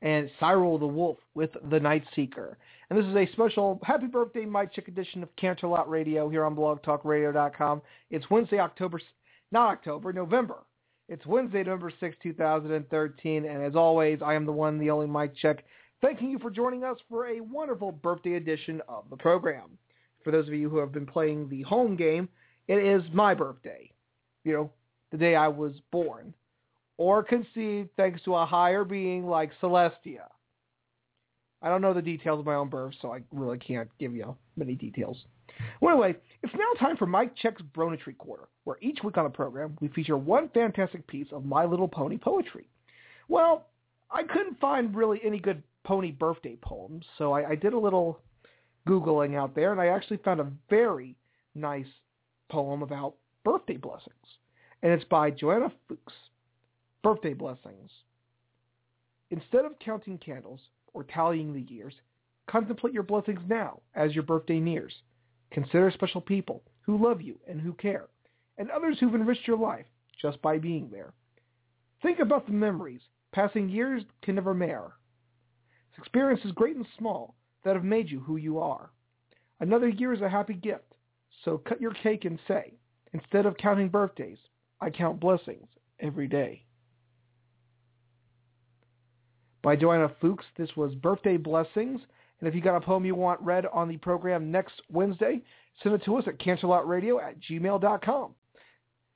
[0.00, 2.56] And Cyril the Wolf with The Night Seeker.
[2.88, 6.56] And this is a special happy birthday Mic Check edition of Canterlot Radio here on
[6.56, 7.82] blogtalkradio.com.
[8.10, 9.00] It's Wednesday, October,
[9.50, 10.56] not October, November.
[11.08, 13.44] It's Wednesday, November 6, 2013.
[13.44, 15.64] And as always, I am the one, the only Mic Check,
[16.04, 19.78] thanking you for joining us for a wonderful birthday edition of the program.
[20.22, 22.28] For those of you who have been playing the home game,
[22.68, 23.90] it is my birthday.
[24.44, 24.70] You know,
[25.12, 26.34] the day I was born.
[26.98, 30.28] Or conceived thanks to a higher being like Celestia.
[31.62, 34.36] I don't know the details of my own birth, so I really can't give you
[34.56, 35.16] many details.
[35.80, 38.48] Well, anyway, it's now time for Mic Check's Bronetry Quarter.
[38.64, 42.18] where each week on the program we feature one fantastic piece of My Little Pony
[42.18, 42.68] poetry.
[43.28, 43.68] Well,
[44.10, 48.20] I couldn't find really any good pony birthday poems, so I, I did a little
[48.88, 51.16] Googling out there, and I actually found a very
[51.54, 51.86] nice
[52.50, 54.14] poem about birthday blessings.
[54.82, 56.12] And it's by Joanna Fuchs.
[57.02, 57.90] Birthday Blessings.
[59.30, 60.60] Instead of counting candles
[60.94, 61.94] or tallying the years,
[62.46, 64.94] contemplate your blessings now as your birthday nears.
[65.50, 68.08] Consider special people who love you and who care,
[68.56, 69.84] and others who've enriched your life
[70.20, 71.12] just by being there.
[72.02, 73.00] Think about the memories
[73.32, 74.94] passing years can never mar.
[75.98, 77.34] Experiences great and small
[77.64, 78.90] that have made you who you are.
[79.60, 80.94] Another year is a happy gift,
[81.44, 82.74] so cut your cake and say,
[83.12, 84.38] instead of counting birthdays,
[84.80, 85.68] I count blessings
[86.00, 86.64] every day.
[89.62, 92.00] By Joanna Fuchs, this was Birthday Blessings.
[92.38, 95.40] And if you got a poem you want read on the program next Wednesday,
[95.82, 98.34] send it to us at canterlotradio at gmail.com.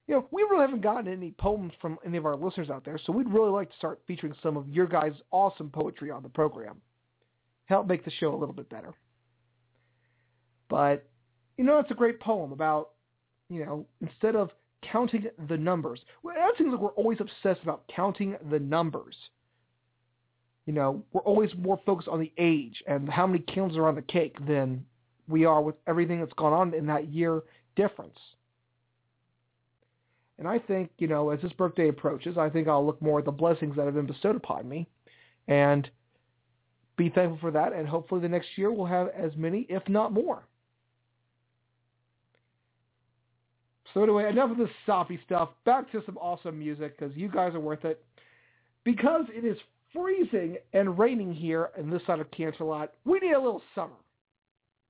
[0.08, 2.98] You know, we really haven't gotten any poems from any of our listeners out there,
[3.04, 6.30] so we'd really like to start featuring some of your guys' awesome poetry on the
[6.30, 6.80] program.
[7.66, 8.94] Help make the show a little bit better.
[10.70, 11.06] But,
[11.58, 12.92] you know, it's a great poem about,
[13.50, 14.50] you know, instead of
[14.82, 16.00] counting the numbers.
[16.22, 19.16] Well, it seems like we're always obsessed about counting the numbers.
[20.64, 23.94] You know, we're always more focused on the age and how many candles are on
[23.94, 24.84] the cake than
[25.28, 27.42] we are with everything that's gone on in that year
[27.76, 28.18] difference.
[30.38, 33.24] And I think, you know, as this birthday approaches, I think I'll look more at
[33.24, 34.86] the blessings that have been bestowed upon me
[35.48, 35.88] and
[36.96, 37.72] be thankful for that.
[37.72, 40.44] And hopefully the next year we'll have as many, if not more.
[43.94, 45.48] So anyway, enough of this soppy stuff.
[45.64, 48.04] Back to some awesome music because you guys are worth it.
[48.84, 49.56] Because it is
[49.92, 53.96] freezing and raining here in this side of Canterlot, we need a little summer.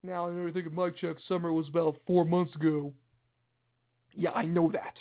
[0.03, 2.93] Now, I know you're thinking, Mic Check, summer was about four months ago.
[4.15, 4.95] Yeah, I know that.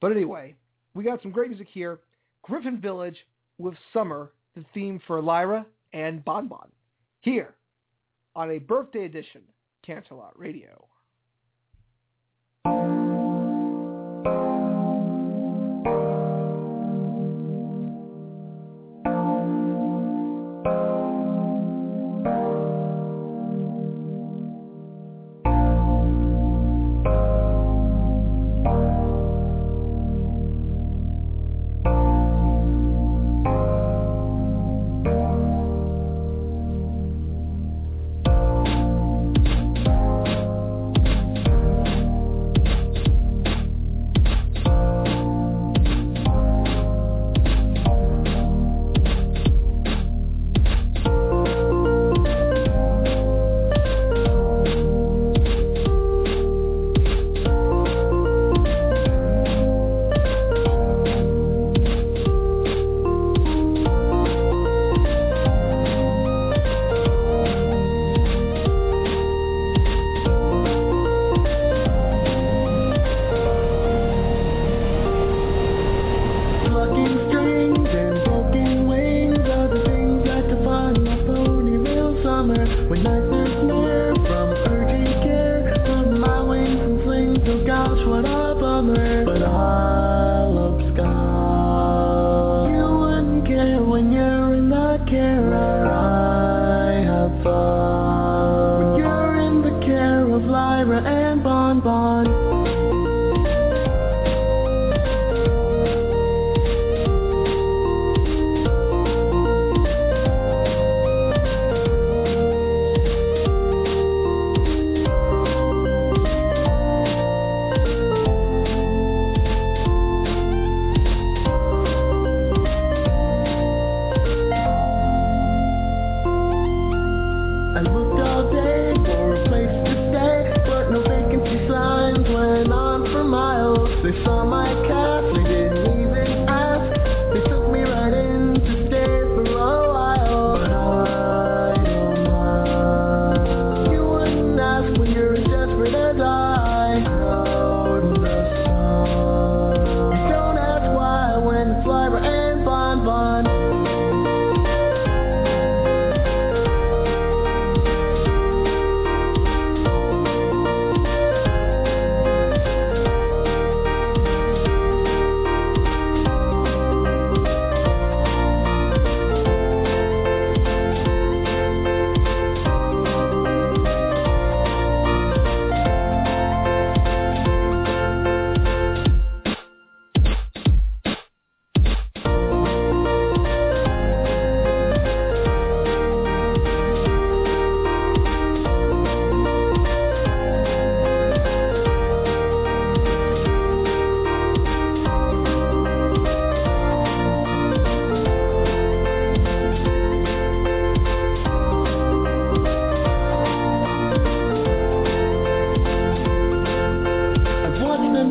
[0.00, 0.54] But anyway,
[0.94, 2.00] we got some great music here.
[2.42, 3.16] Griffin Village
[3.58, 6.68] with Summer, the theme for Lyra and Bon Bon,
[7.20, 7.54] here
[8.34, 9.42] on a birthday edition
[9.86, 10.86] Canterlot Radio.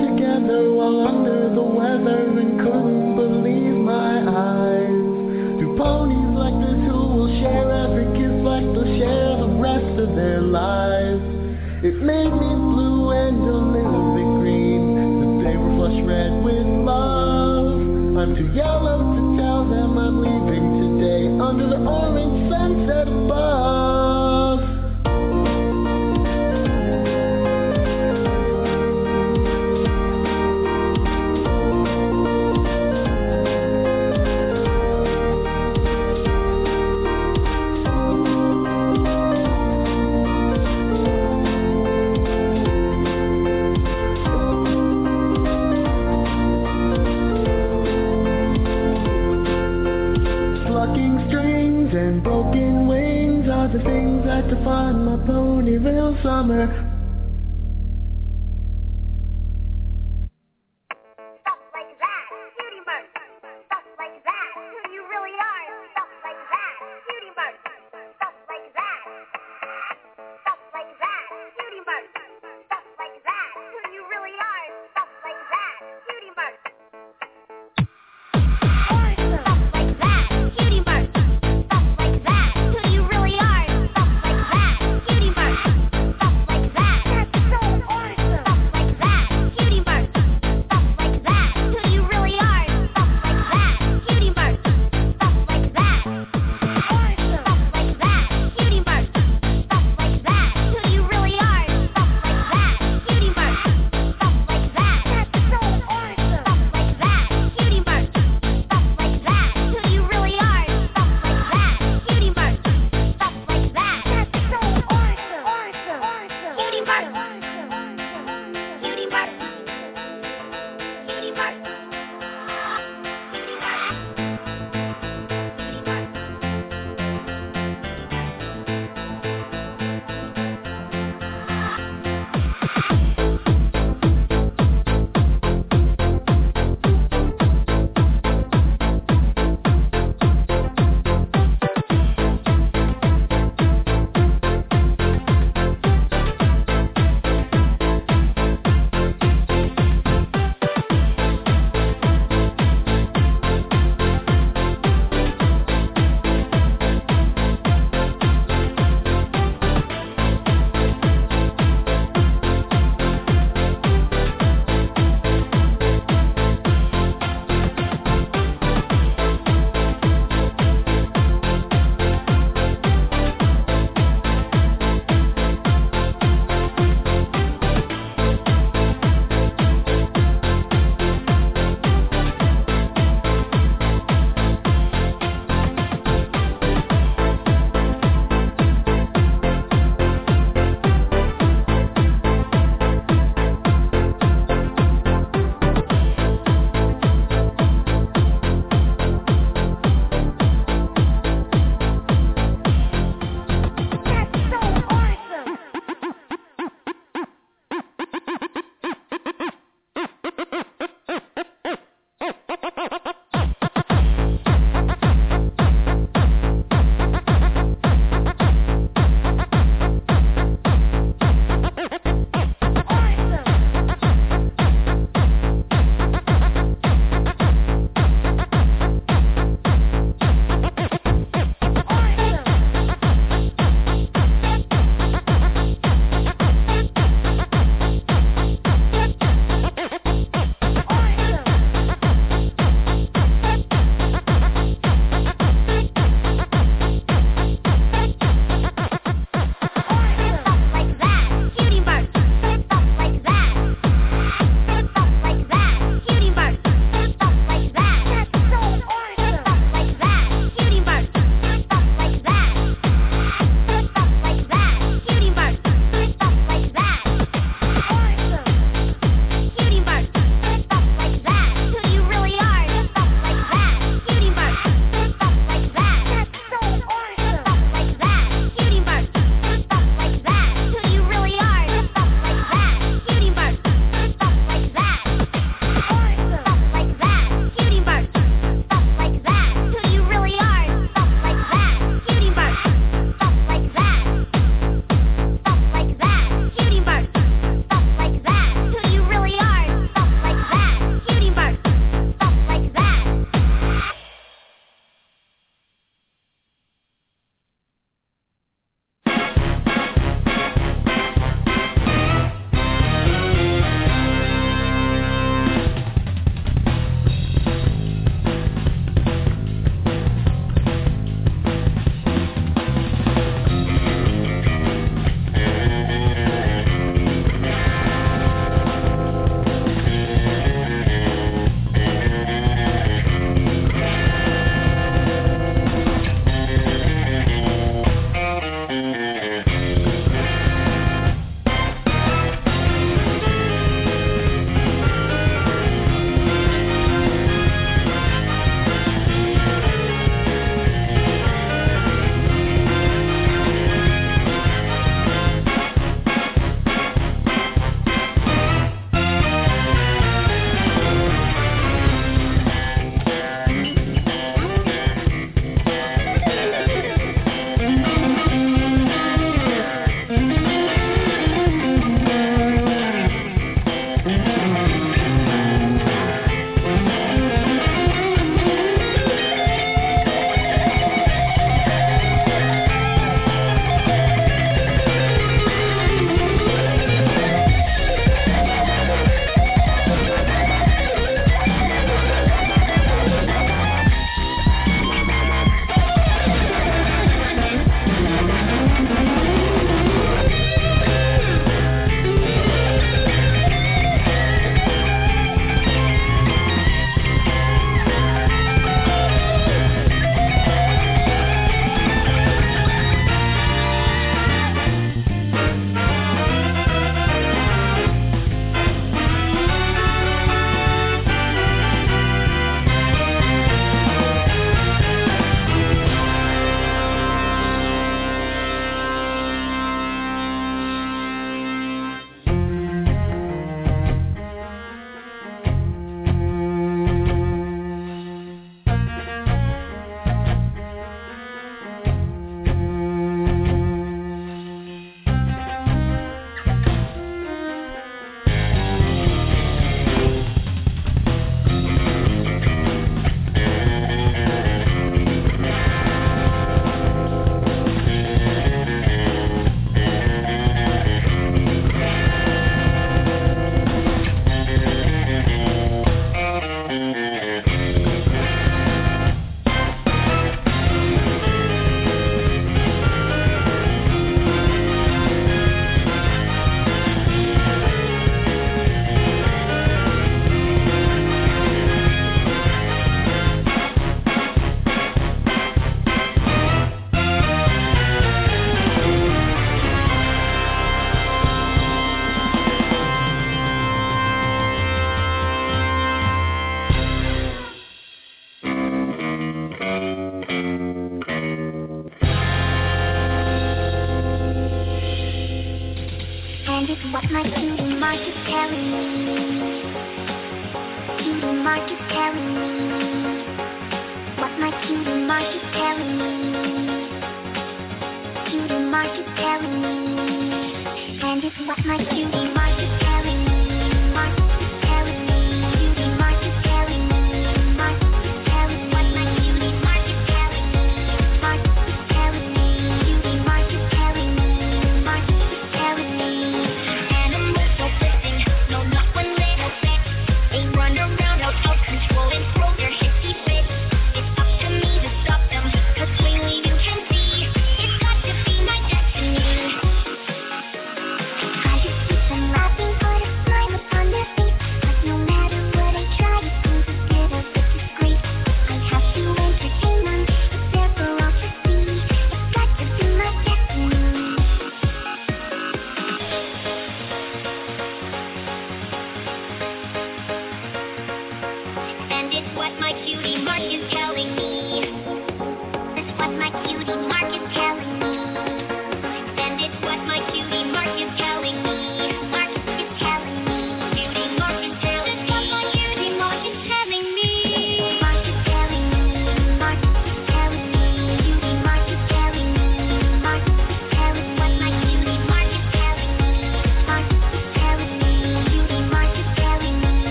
[0.00, 5.04] together while under the weather and couldn't believe my eyes.
[5.60, 10.16] Two ponies like this who will share every kiss like they'll share the rest of
[10.16, 11.20] their lives.
[11.84, 14.82] It made me blue and a little bit green
[15.20, 17.76] but they were flush red with love.
[18.16, 22.39] I'm too yellow to tell them I'm leaving today under the orange
[54.50, 56.79] things find my Ponyville summer.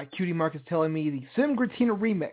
[0.00, 2.32] My cutie mark is telling me, the SimGretina remix.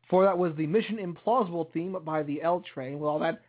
[0.00, 3.42] Before that was the Mission Implausible theme by the L Train with all that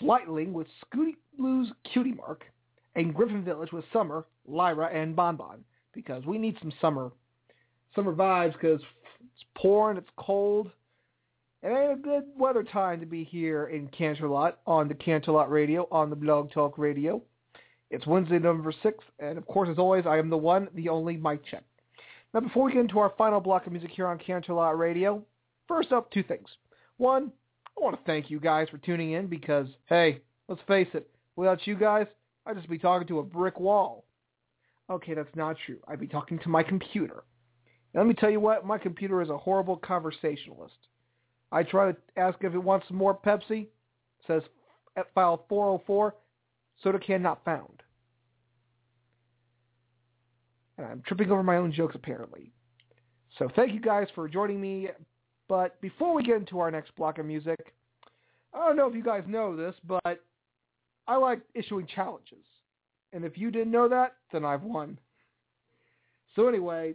[0.00, 2.44] Flightling with Scooty Blues Cutie Mark,
[2.94, 5.62] and Griffin Village with Summer, Lyra, and Bon Bon.
[5.92, 7.12] Because we need some summer
[7.94, 8.80] summer vibes because
[9.20, 10.70] it's pouring, it's cold.
[11.62, 15.86] It ain't a good weather time to be here in Canterlot on the Canterlot Radio,
[15.92, 17.20] on the Blog Talk Radio.
[17.90, 21.16] It's Wednesday, November 6th, and of course, as always, I am the one, the only
[21.16, 21.64] Mic Check.
[22.34, 25.24] Now, before we get into our final block of music here on Canterlot Radio,
[25.66, 26.48] first up, two things.
[26.98, 27.32] One,
[27.78, 31.66] I want to thank you guys for tuning in because, hey, let's face it, without
[31.66, 32.06] you guys,
[32.44, 34.04] I'd just be talking to a brick wall.
[34.90, 35.78] Okay, that's not true.
[35.88, 37.24] I'd be talking to my computer.
[37.94, 40.76] Let me tell you what, my computer is a horrible conversationalist.
[41.50, 43.62] I try to ask if it wants some more Pepsi.
[43.62, 43.68] It
[44.26, 44.42] says
[44.96, 46.14] at file 404,
[46.82, 47.77] soda can not found.
[50.78, 52.52] And I'm tripping over my own jokes apparently.
[53.38, 54.88] So thank you guys for joining me.
[55.48, 57.74] But before we get into our next block of music,
[58.54, 60.22] I don't know if you guys know this, but
[61.06, 62.44] I like issuing challenges.
[63.12, 64.98] And if you didn't know that, then I've won.
[66.36, 66.94] So anyway,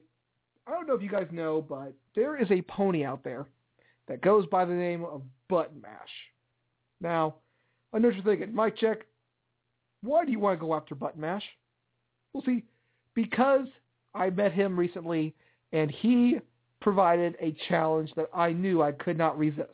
[0.68, 3.46] I don't know if you guys know, but there is a pony out there
[4.08, 6.10] that goes by the name of Button Mash.
[7.02, 7.36] Now,
[7.92, 9.06] I know what you're thinking, Mic Check,
[10.02, 11.44] why do you want to go after Button Mash?
[12.32, 12.64] Well, see,
[13.16, 13.68] because
[14.14, 15.36] I met him recently
[15.72, 16.40] and he
[16.82, 19.70] provided a challenge that I knew I could not resist.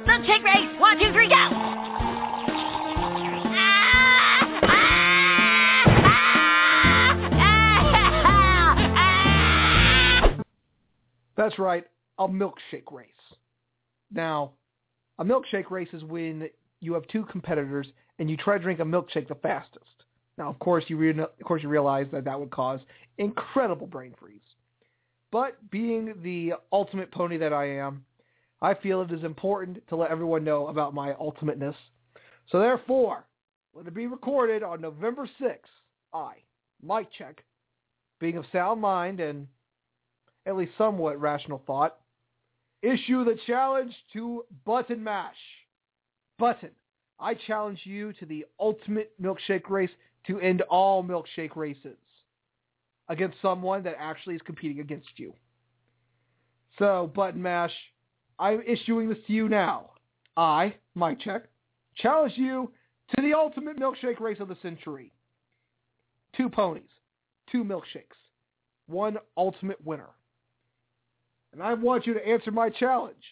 [0.00, 0.80] Milkshake race.
[0.80, 1.76] One, two, three, go.
[11.36, 11.84] That's right,
[12.18, 13.08] a milkshake race.
[14.10, 14.52] Now,
[15.18, 16.48] a milkshake race is when
[16.80, 17.86] you have two competitors
[18.18, 19.84] and you try to drink a milkshake the fastest.
[20.38, 22.80] Now, of course, you re- of course you realize that that would cause
[23.18, 24.40] incredible brain freeze.
[25.32, 28.04] But being the ultimate pony that I am,
[28.60, 31.76] I feel it is important to let everyone know about my ultimateness.
[32.50, 33.26] So therefore,
[33.74, 35.58] let it be recorded on November 6th.
[36.12, 36.34] I,
[36.82, 37.44] Mic Check,
[38.20, 39.46] being of sound mind and
[40.46, 41.96] at least somewhat rational thought,
[42.82, 45.34] issue the challenge to Button Mash.
[46.38, 46.70] Button,
[47.18, 49.90] I challenge you to the ultimate milkshake race
[50.26, 51.96] to end all milkshake races
[53.08, 55.32] against someone that actually is competing against you.
[56.78, 57.72] So, Button Mash,
[58.38, 59.90] I'm issuing this to you now.
[60.36, 61.44] I, Mic Check,
[61.96, 62.70] challenge you
[63.14, 65.12] to the ultimate milkshake race of the century.
[66.36, 66.82] Two ponies,
[67.50, 68.18] two milkshakes,
[68.86, 70.10] one ultimate winner.
[71.52, 73.22] And I want you to answer my challenge.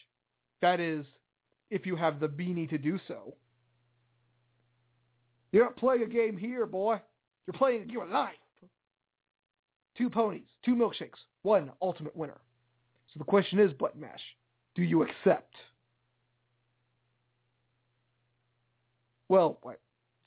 [0.62, 1.04] That is,
[1.70, 3.34] if you have the beanie to do so.
[5.54, 7.00] You're not playing a game here, boy.
[7.46, 8.32] You're playing a game of life.
[9.96, 12.40] Two ponies, two milkshakes, one ultimate winner.
[13.12, 14.20] So the question is, Button Mash,
[14.74, 15.54] do you accept?
[19.28, 19.60] Well,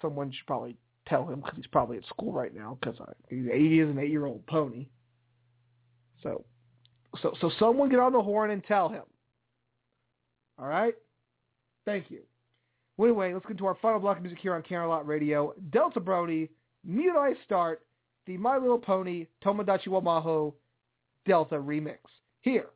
[0.02, 0.78] someone should probably
[1.08, 2.96] tell him because he's probably at school right now because
[3.30, 4.88] he's he is an eight-year-old pony.
[6.24, 6.46] So,
[7.22, 9.04] so, so someone get on the horn and tell him.
[10.58, 10.94] All right.
[11.84, 12.22] Thank you.
[12.97, 15.55] Well, anyway, let's get to our final block of music here on Canterlot Radio.
[15.71, 16.51] Delta Brody,
[16.85, 17.83] Mute I Start,
[18.27, 20.53] the My Little Pony Tomodachi wa Maho
[21.27, 21.99] Delta remix
[22.43, 22.67] here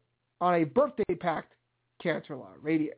[0.40, 1.52] on a birthday-packed
[2.02, 2.94] Canterlot Radio.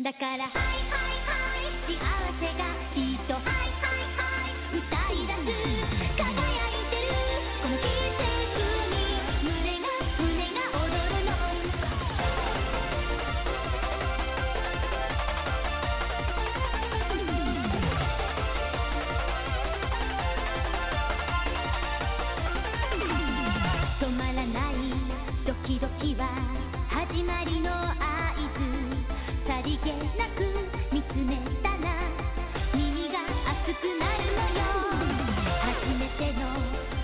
[0.00, 1.98] だからハイハイハイ幸
[2.38, 3.01] せが
[27.25, 27.93] まりの合
[28.53, 28.67] 図
[29.47, 30.43] さりげなく
[30.91, 31.85] 見つめたら
[32.73, 33.19] 耳が
[33.51, 34.61] 熱くなるのよ
[35.61, 36.41] 初めての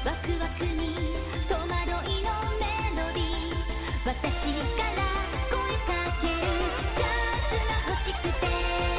[0.05, 1.15] ワクワクに
[1.47, 1.71] 戸惑
[2.09, 2.27] いの
[2.59, 2.65] メ
[2.95, 3.63] ロディー
[4.05, 4.13] 私
[4.77, 4.99] から
[5.49, 5.55] 声
[5.87, 5.89] か
[6.21, 6.37] ける
[6.95, 8.98] チャンスが欲しくて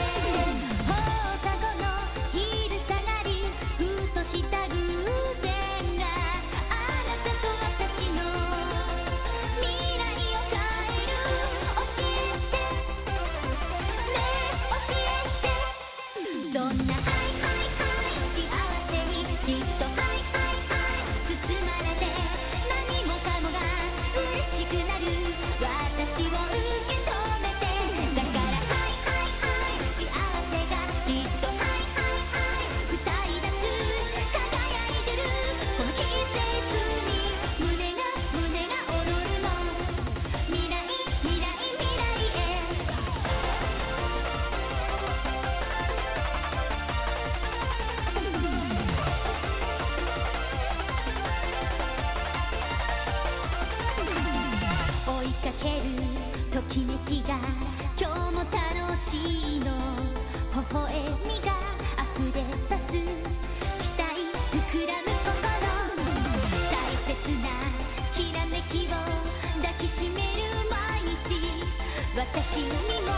[57.11, 57.35] 日が
[57.99, 58.55] 今日も楽
[59.11, 59.19] し
[59.57, 59.67] いの。
[60.55, 60.87] 微笑
[61.27, 61.51] みが
[62.15, 62.95] 溢れ出す。
[63.83, 64.07] 期待
[64.55, 65.67] 膨らむ心。
[66.71, 67.11] 大切
[67.43, 67.45] な
[68.15, 68.95] きらめきを
[69.61, 71.27] 抱きしめる毎日。
[72.15, 72.23] 私
[72.63, 72.71] に
[73.03, 73.11] も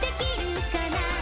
[0.00, 1.19] できるかな？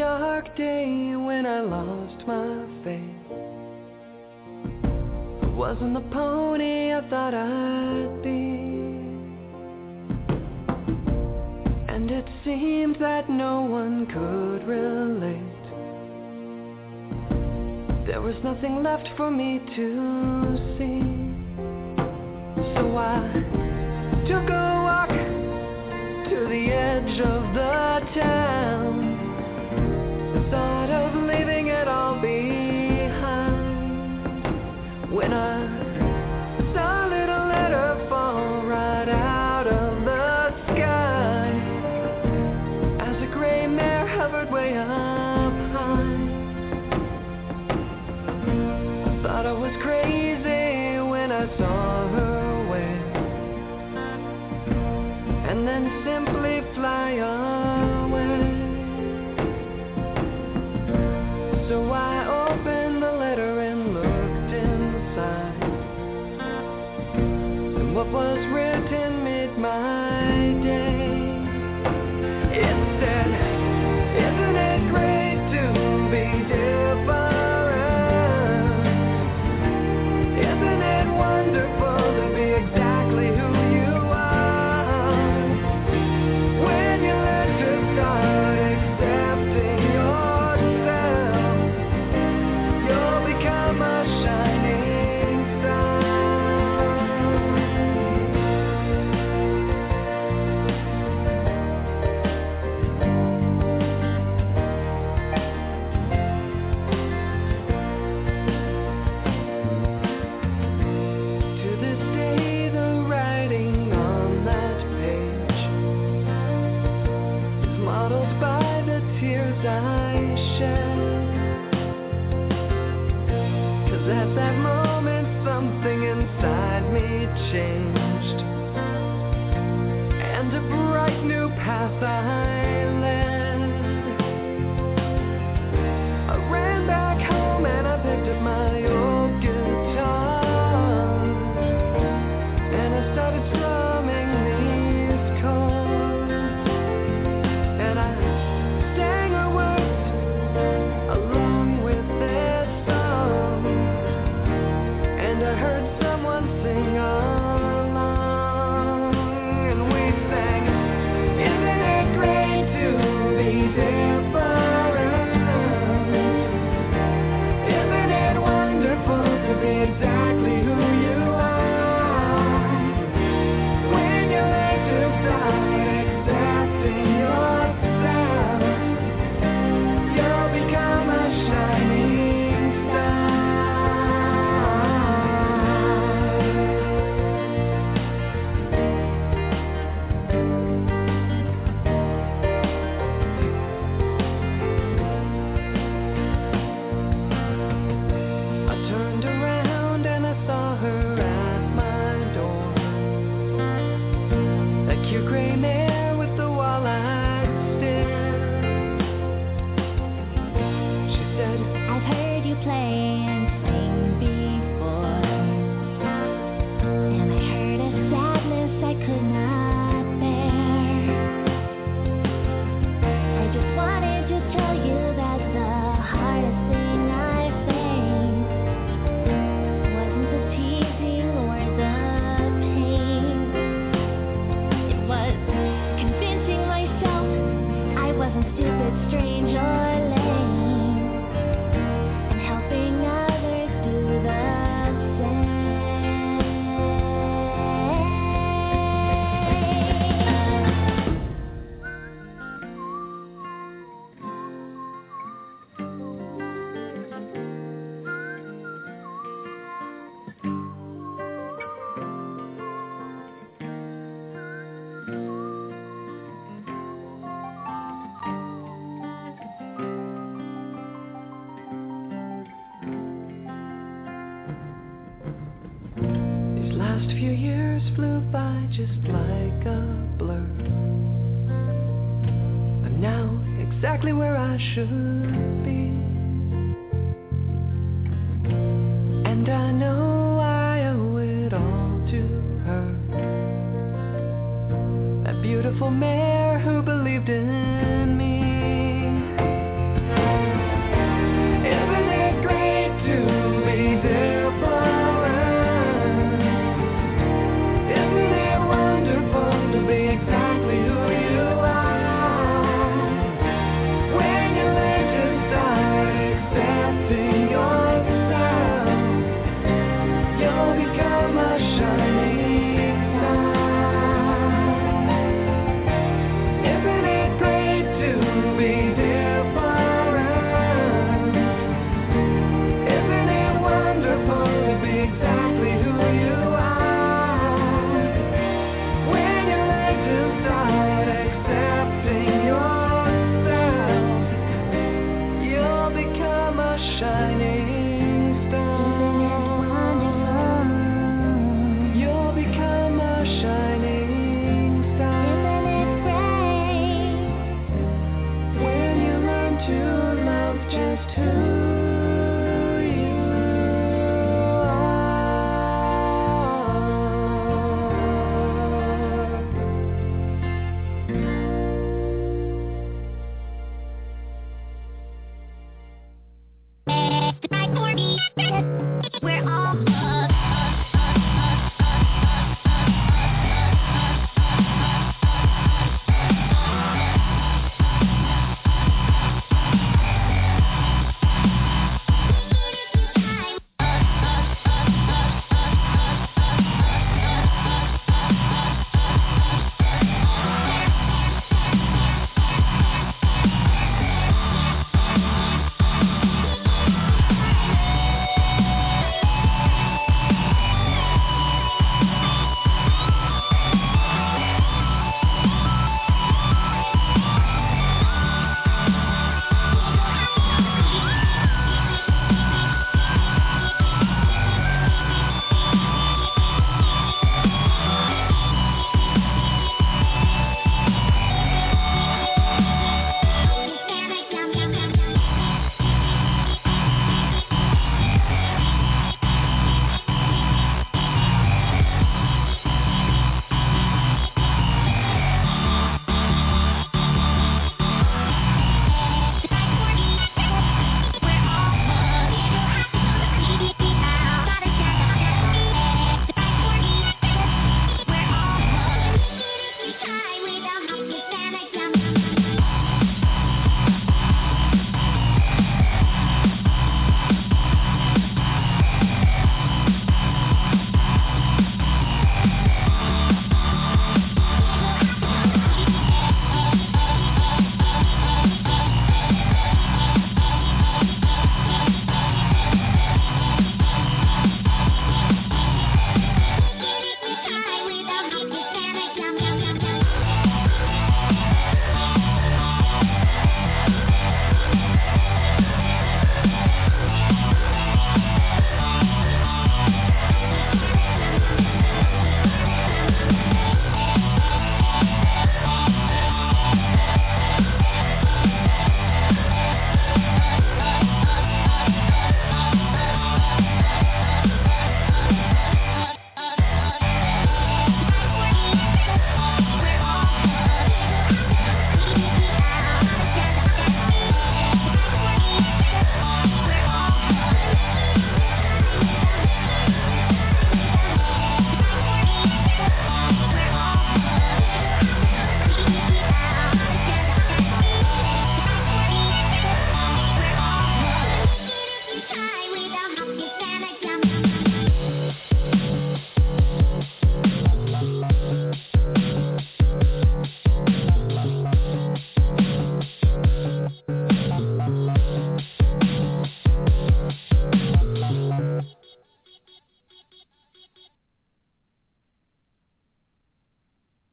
[0.00, 3.26] dark day when I lost my faith.
[5.42, 8.38] I wasn't the pony I thought I'd be.
[11.92, 15.66] And it seemed that no one could relate.
[18.06, 20.89] There was nothing left for me to see.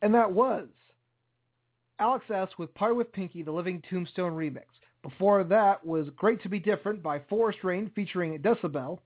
[0.08, 0.70] And that was
[2.00, 2.48] Alex S.
[2.58, 4.64] with Party with Pinkie, the Living Tombstone remix.
[5.04, 9.00] Before that was Great to Be Different by Forest Rain featuring Decibel.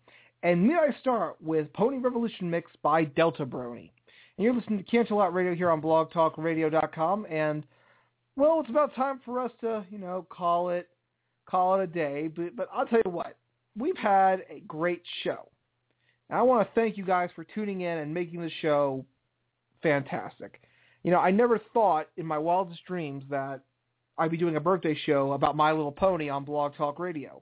[0.43, 3.89] And Need I Start with Pony Revolution Mix by Delta Brony.
[4.37, 7.25] And you're listening to Canterlot Radio here on blogtalkradio.com.
[7.31, 7.63] And,
[8.35, 10.87] well, it's about time for us to, you know, call it
[11.47, 12.27] call it a day.
[12.27, 13.37] But, but I'll tell you what,
[13.75, 15.49] we've had a great show.
[16.29, 19.03] And I want to thank you guys for tuning in and making the show
[19.81, 20.61] fantastic.
[21.03, 23.61] You know, I never thought in my wildest dreams that
[24.17, 27.41] I'd be doing a birthday show about My Little Pony on Blog Talk Radio.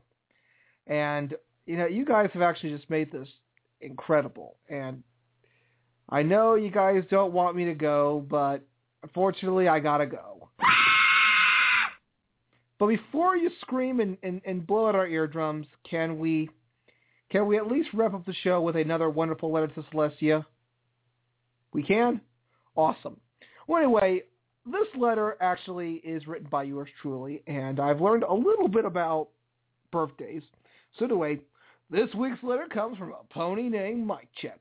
[0.88, 3.27] And, you know, you guys have actually just made this
[3.81, 4.56] incredible.
[4.69, 5.03] And
[6.10, 8.61] I know you guys don't want me to go, but
[9.03, 10.49] unfortunately I gotta go.
[12.80, 16.49] But before you scream and, and, and blow out our eardrums, can we
[17.30, 20.45] can we at least wrap up the show with another wonderful letter to Celestia?
[21.73, 22.22] We can?
[22.76, 23.18] Awesome.
[23.70, 24.24] Well, anyway,
[24.66, 29.28] this letter actually is written by yours truly, and I've learned a little bit about
[29.91, 30.41] birthdays.
[30.98, 31.40] So anyway,
[31.91, 34.60] this week's letter comes from a pony named Mic Check,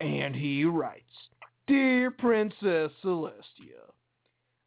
[0.00, 1.02] and he writes,
[1.66, 3.82] Dear Princess Celestia,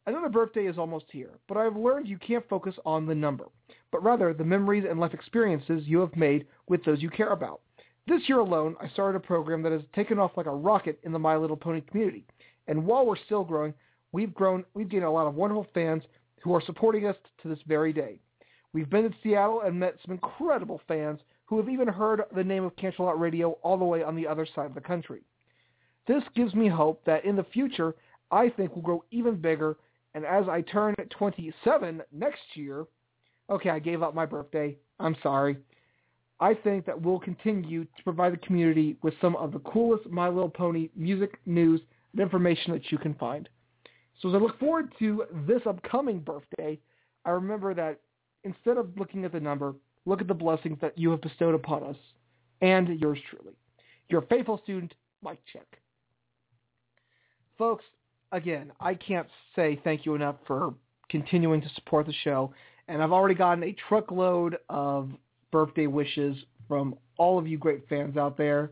[0.06, 3.46] Another birthday is almost here, but I've learned you can't focus on the number,
[3.90, 7.62] but rather the memories and life experiences you have made with those you care about.
[8.06, 11.12] This year alone, I started a program that has taken off like a rocket in
[11.12, 12.26] the My Little Pony community.
[12.70, 13.74] And while we're still growing,
[14.12, 16.02] we've grown, we've gained a lot of wonderful fans
[16.42, 18.18] who are supporting us to this very day.
[18.72, 22.64] We've been in Seattle and met some incredible fans who have even heard the name
[22.64, 25.20] of Canterlot Radio all the way on the other side of the country.
[26.06, 27.94] This gives me hope that in the future,
[28.30, 29.76] I think we'll grow even bigger
[30.14, 32.86] and as I turn 27 next year,
[33.48, 34.76] okay, I gave up my birthday.
[34.98, 35.56] I'm sorry.
[36.40, 40.28] I think that we'll continue to provide the community with some of the coolest My
[40.28, 41.80] Little Pony music, news,
[42.12, 43.48] and information that you can find.
[44.20, 46.78] So as I look forward to this upcoming birthday,
[47.24, 48.00] I remember that
[48.44, 49.74] instead of looking at the number,
[50.06, 51.96] look at the blessings that you have bestowed upon us
[52.60, 53.54] and yours truly.
[54.08, 55.66] Your faithful student, Mic Check.
[57.56, 57.84] Folks,
[58.32, 60.74] again, I can't say thank you enough for
[61.08, 62.52] continuing to support the show.
[62.88, 65.10] And I've already gotten a truckload of
[65.50, 68.70] birthday wishes from all of you great fans out there.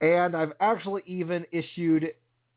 [0.00, 2.12] And I've actually even issued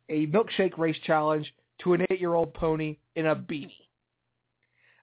[0.10, 1.53] a milkshake race challenge
[1.84, 3.72] to an eight-year-old pony in a beanie.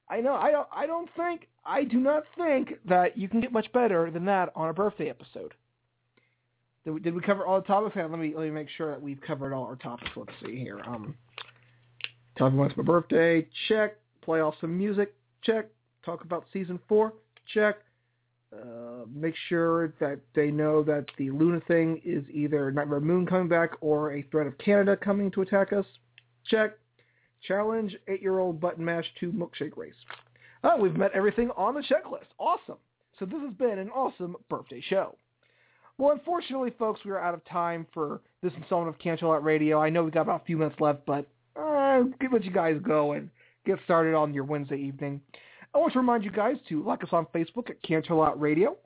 [0.09, 0.35] I know.
[0.35, 0.69] I don't.
[0.75, 1.49] I don't think.
[1.65, 5.09] I do not think that you can get much better than that on a birthday
[5.09, 5.55] episode.
[6.85, 7.97] Did we, did we cover all the topics?
[7.97, 10.11] Let me let me make sure that we've covered all our topics.
[10.17, 10.81] Let's see here.
[10.87, 11.15] Um,
[12.41, 13.47] everyone it's my birthday.
[13.69, 13.97] Check.
[14.23, 15.15] Play off some music.
[15.43, 15.69] Check.
[16.05, 17.15] Talk about season four.
[17.55, 17.77] Check.
[18.53, 23.49] Uh, make sure that they know that the Luna thing is either Nightmare Moon coming
[23.49, 25.87] back or a threat of Canada coming to attack us.
[26.47, 26.73] Check.
[27.49, 29.95] Challenge eight-year-old button mash to milkshake race.
[30.65, 32.29] Oh, we've met everything on the checklist.
[32.39, 32.77] Awesome.
[33.19, 35.17] So this has been an awesome birthday show.
[35.99, 39.81] Well, unfortunately, folks, we are out of time for this installment of Canterlot Radio.
[39.81, 41.27] I know we've got about a few minutes left, but
[41.57, 43.29] uh, let you guys go and
[43.67, 45.21] get started on your Wednesday evening.
[45.75, 48.77] I want to remind you guys to like us on Facebook at Canterlot Radio.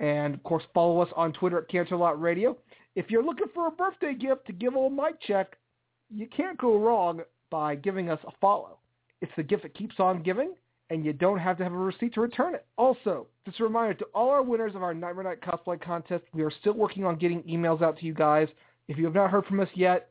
[0.00, 2.56] And, of course, follow us on Twitter at Canterlot Radio.
[2.94, 5.56] If you're looking for a birthday gift to give old Mic Check,
[6.10, 7.20] you can't go wrong
[7.50, 8.78] by giving us a follow.
[9.20, 10.54] It's the gift that keeps on giving,
[10.90, 12.66] and you don't have to have a receipt to return it.
[12.76, 16.42] Also, just a reminder to all our winners of our Nightmare Night cosplay contest, we
[16.42, 18.48] are still working on getting emails out to you guys.
[18.86, 20.10] If you have not heard from us yet,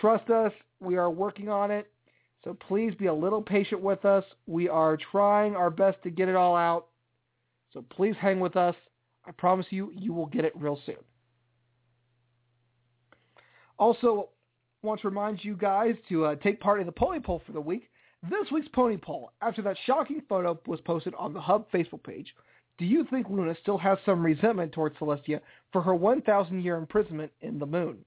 [0.00, 1.91] trust us, we are working on it.
[2.44, 4.24] So please be a little patient with us.
[4.46, 6.86] We are trying our best to get it all out.
[7.72, 8.74] So please hang with us.
[9.24, 10.96] I promise you, you will get it real soon.
[13.78, 14.28] Also,
[14.82, 17.60] want to remind you guys to uh, take part in the pony poll for the
[17.60, 17.88] week.
[18.28, 22.32] This week's pony poll, after that shocking photo was posted on the Hub Facebook page,
[22.78, 25.40] do you think Luna still has some resentment towards Celestia
[25.72, 27.98] for her 1,000-year imprisonment in the moon?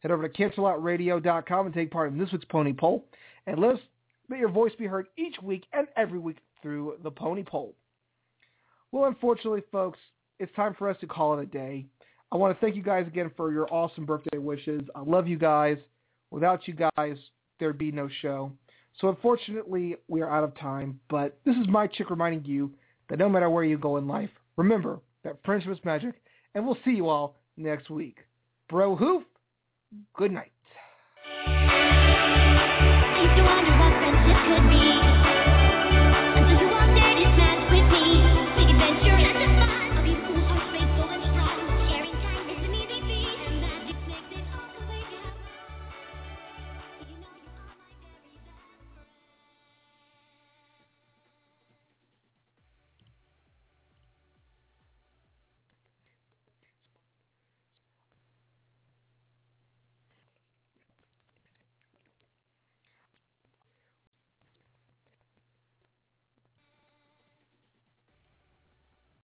[0.00, 3.04] Head over to canterlotradio.com and take part in this week's pony poll,
[3.50, 3.80] and let us
[4.28, 7.74] let your voice be heard each week and every week through the pony poll.
[8.92, 9.98] Well, unfortunately, folks,
[10.38, 11.86] it's time for us to call it a day.
[12.30, 14.82] I want to thank you guys again for your awesome birthday wishes.
[14.94, 15.78] I love you guys.
[16.30, 17.16] Without you guys,
[17.58, 18.52] there'd be no show.
[19.00, 22.70] So unfortunately, we are out of time, but this is Mic Check reminding you
[23.08, 26.14] that no matter where you go in life, remember that friendship is magic,
[26.54, 28.18] and we'll see you all next week.
[28.68, 29.24] Bro Hoof,
[30.14, 30.52] good night.
[34.50, 35.19] Could be.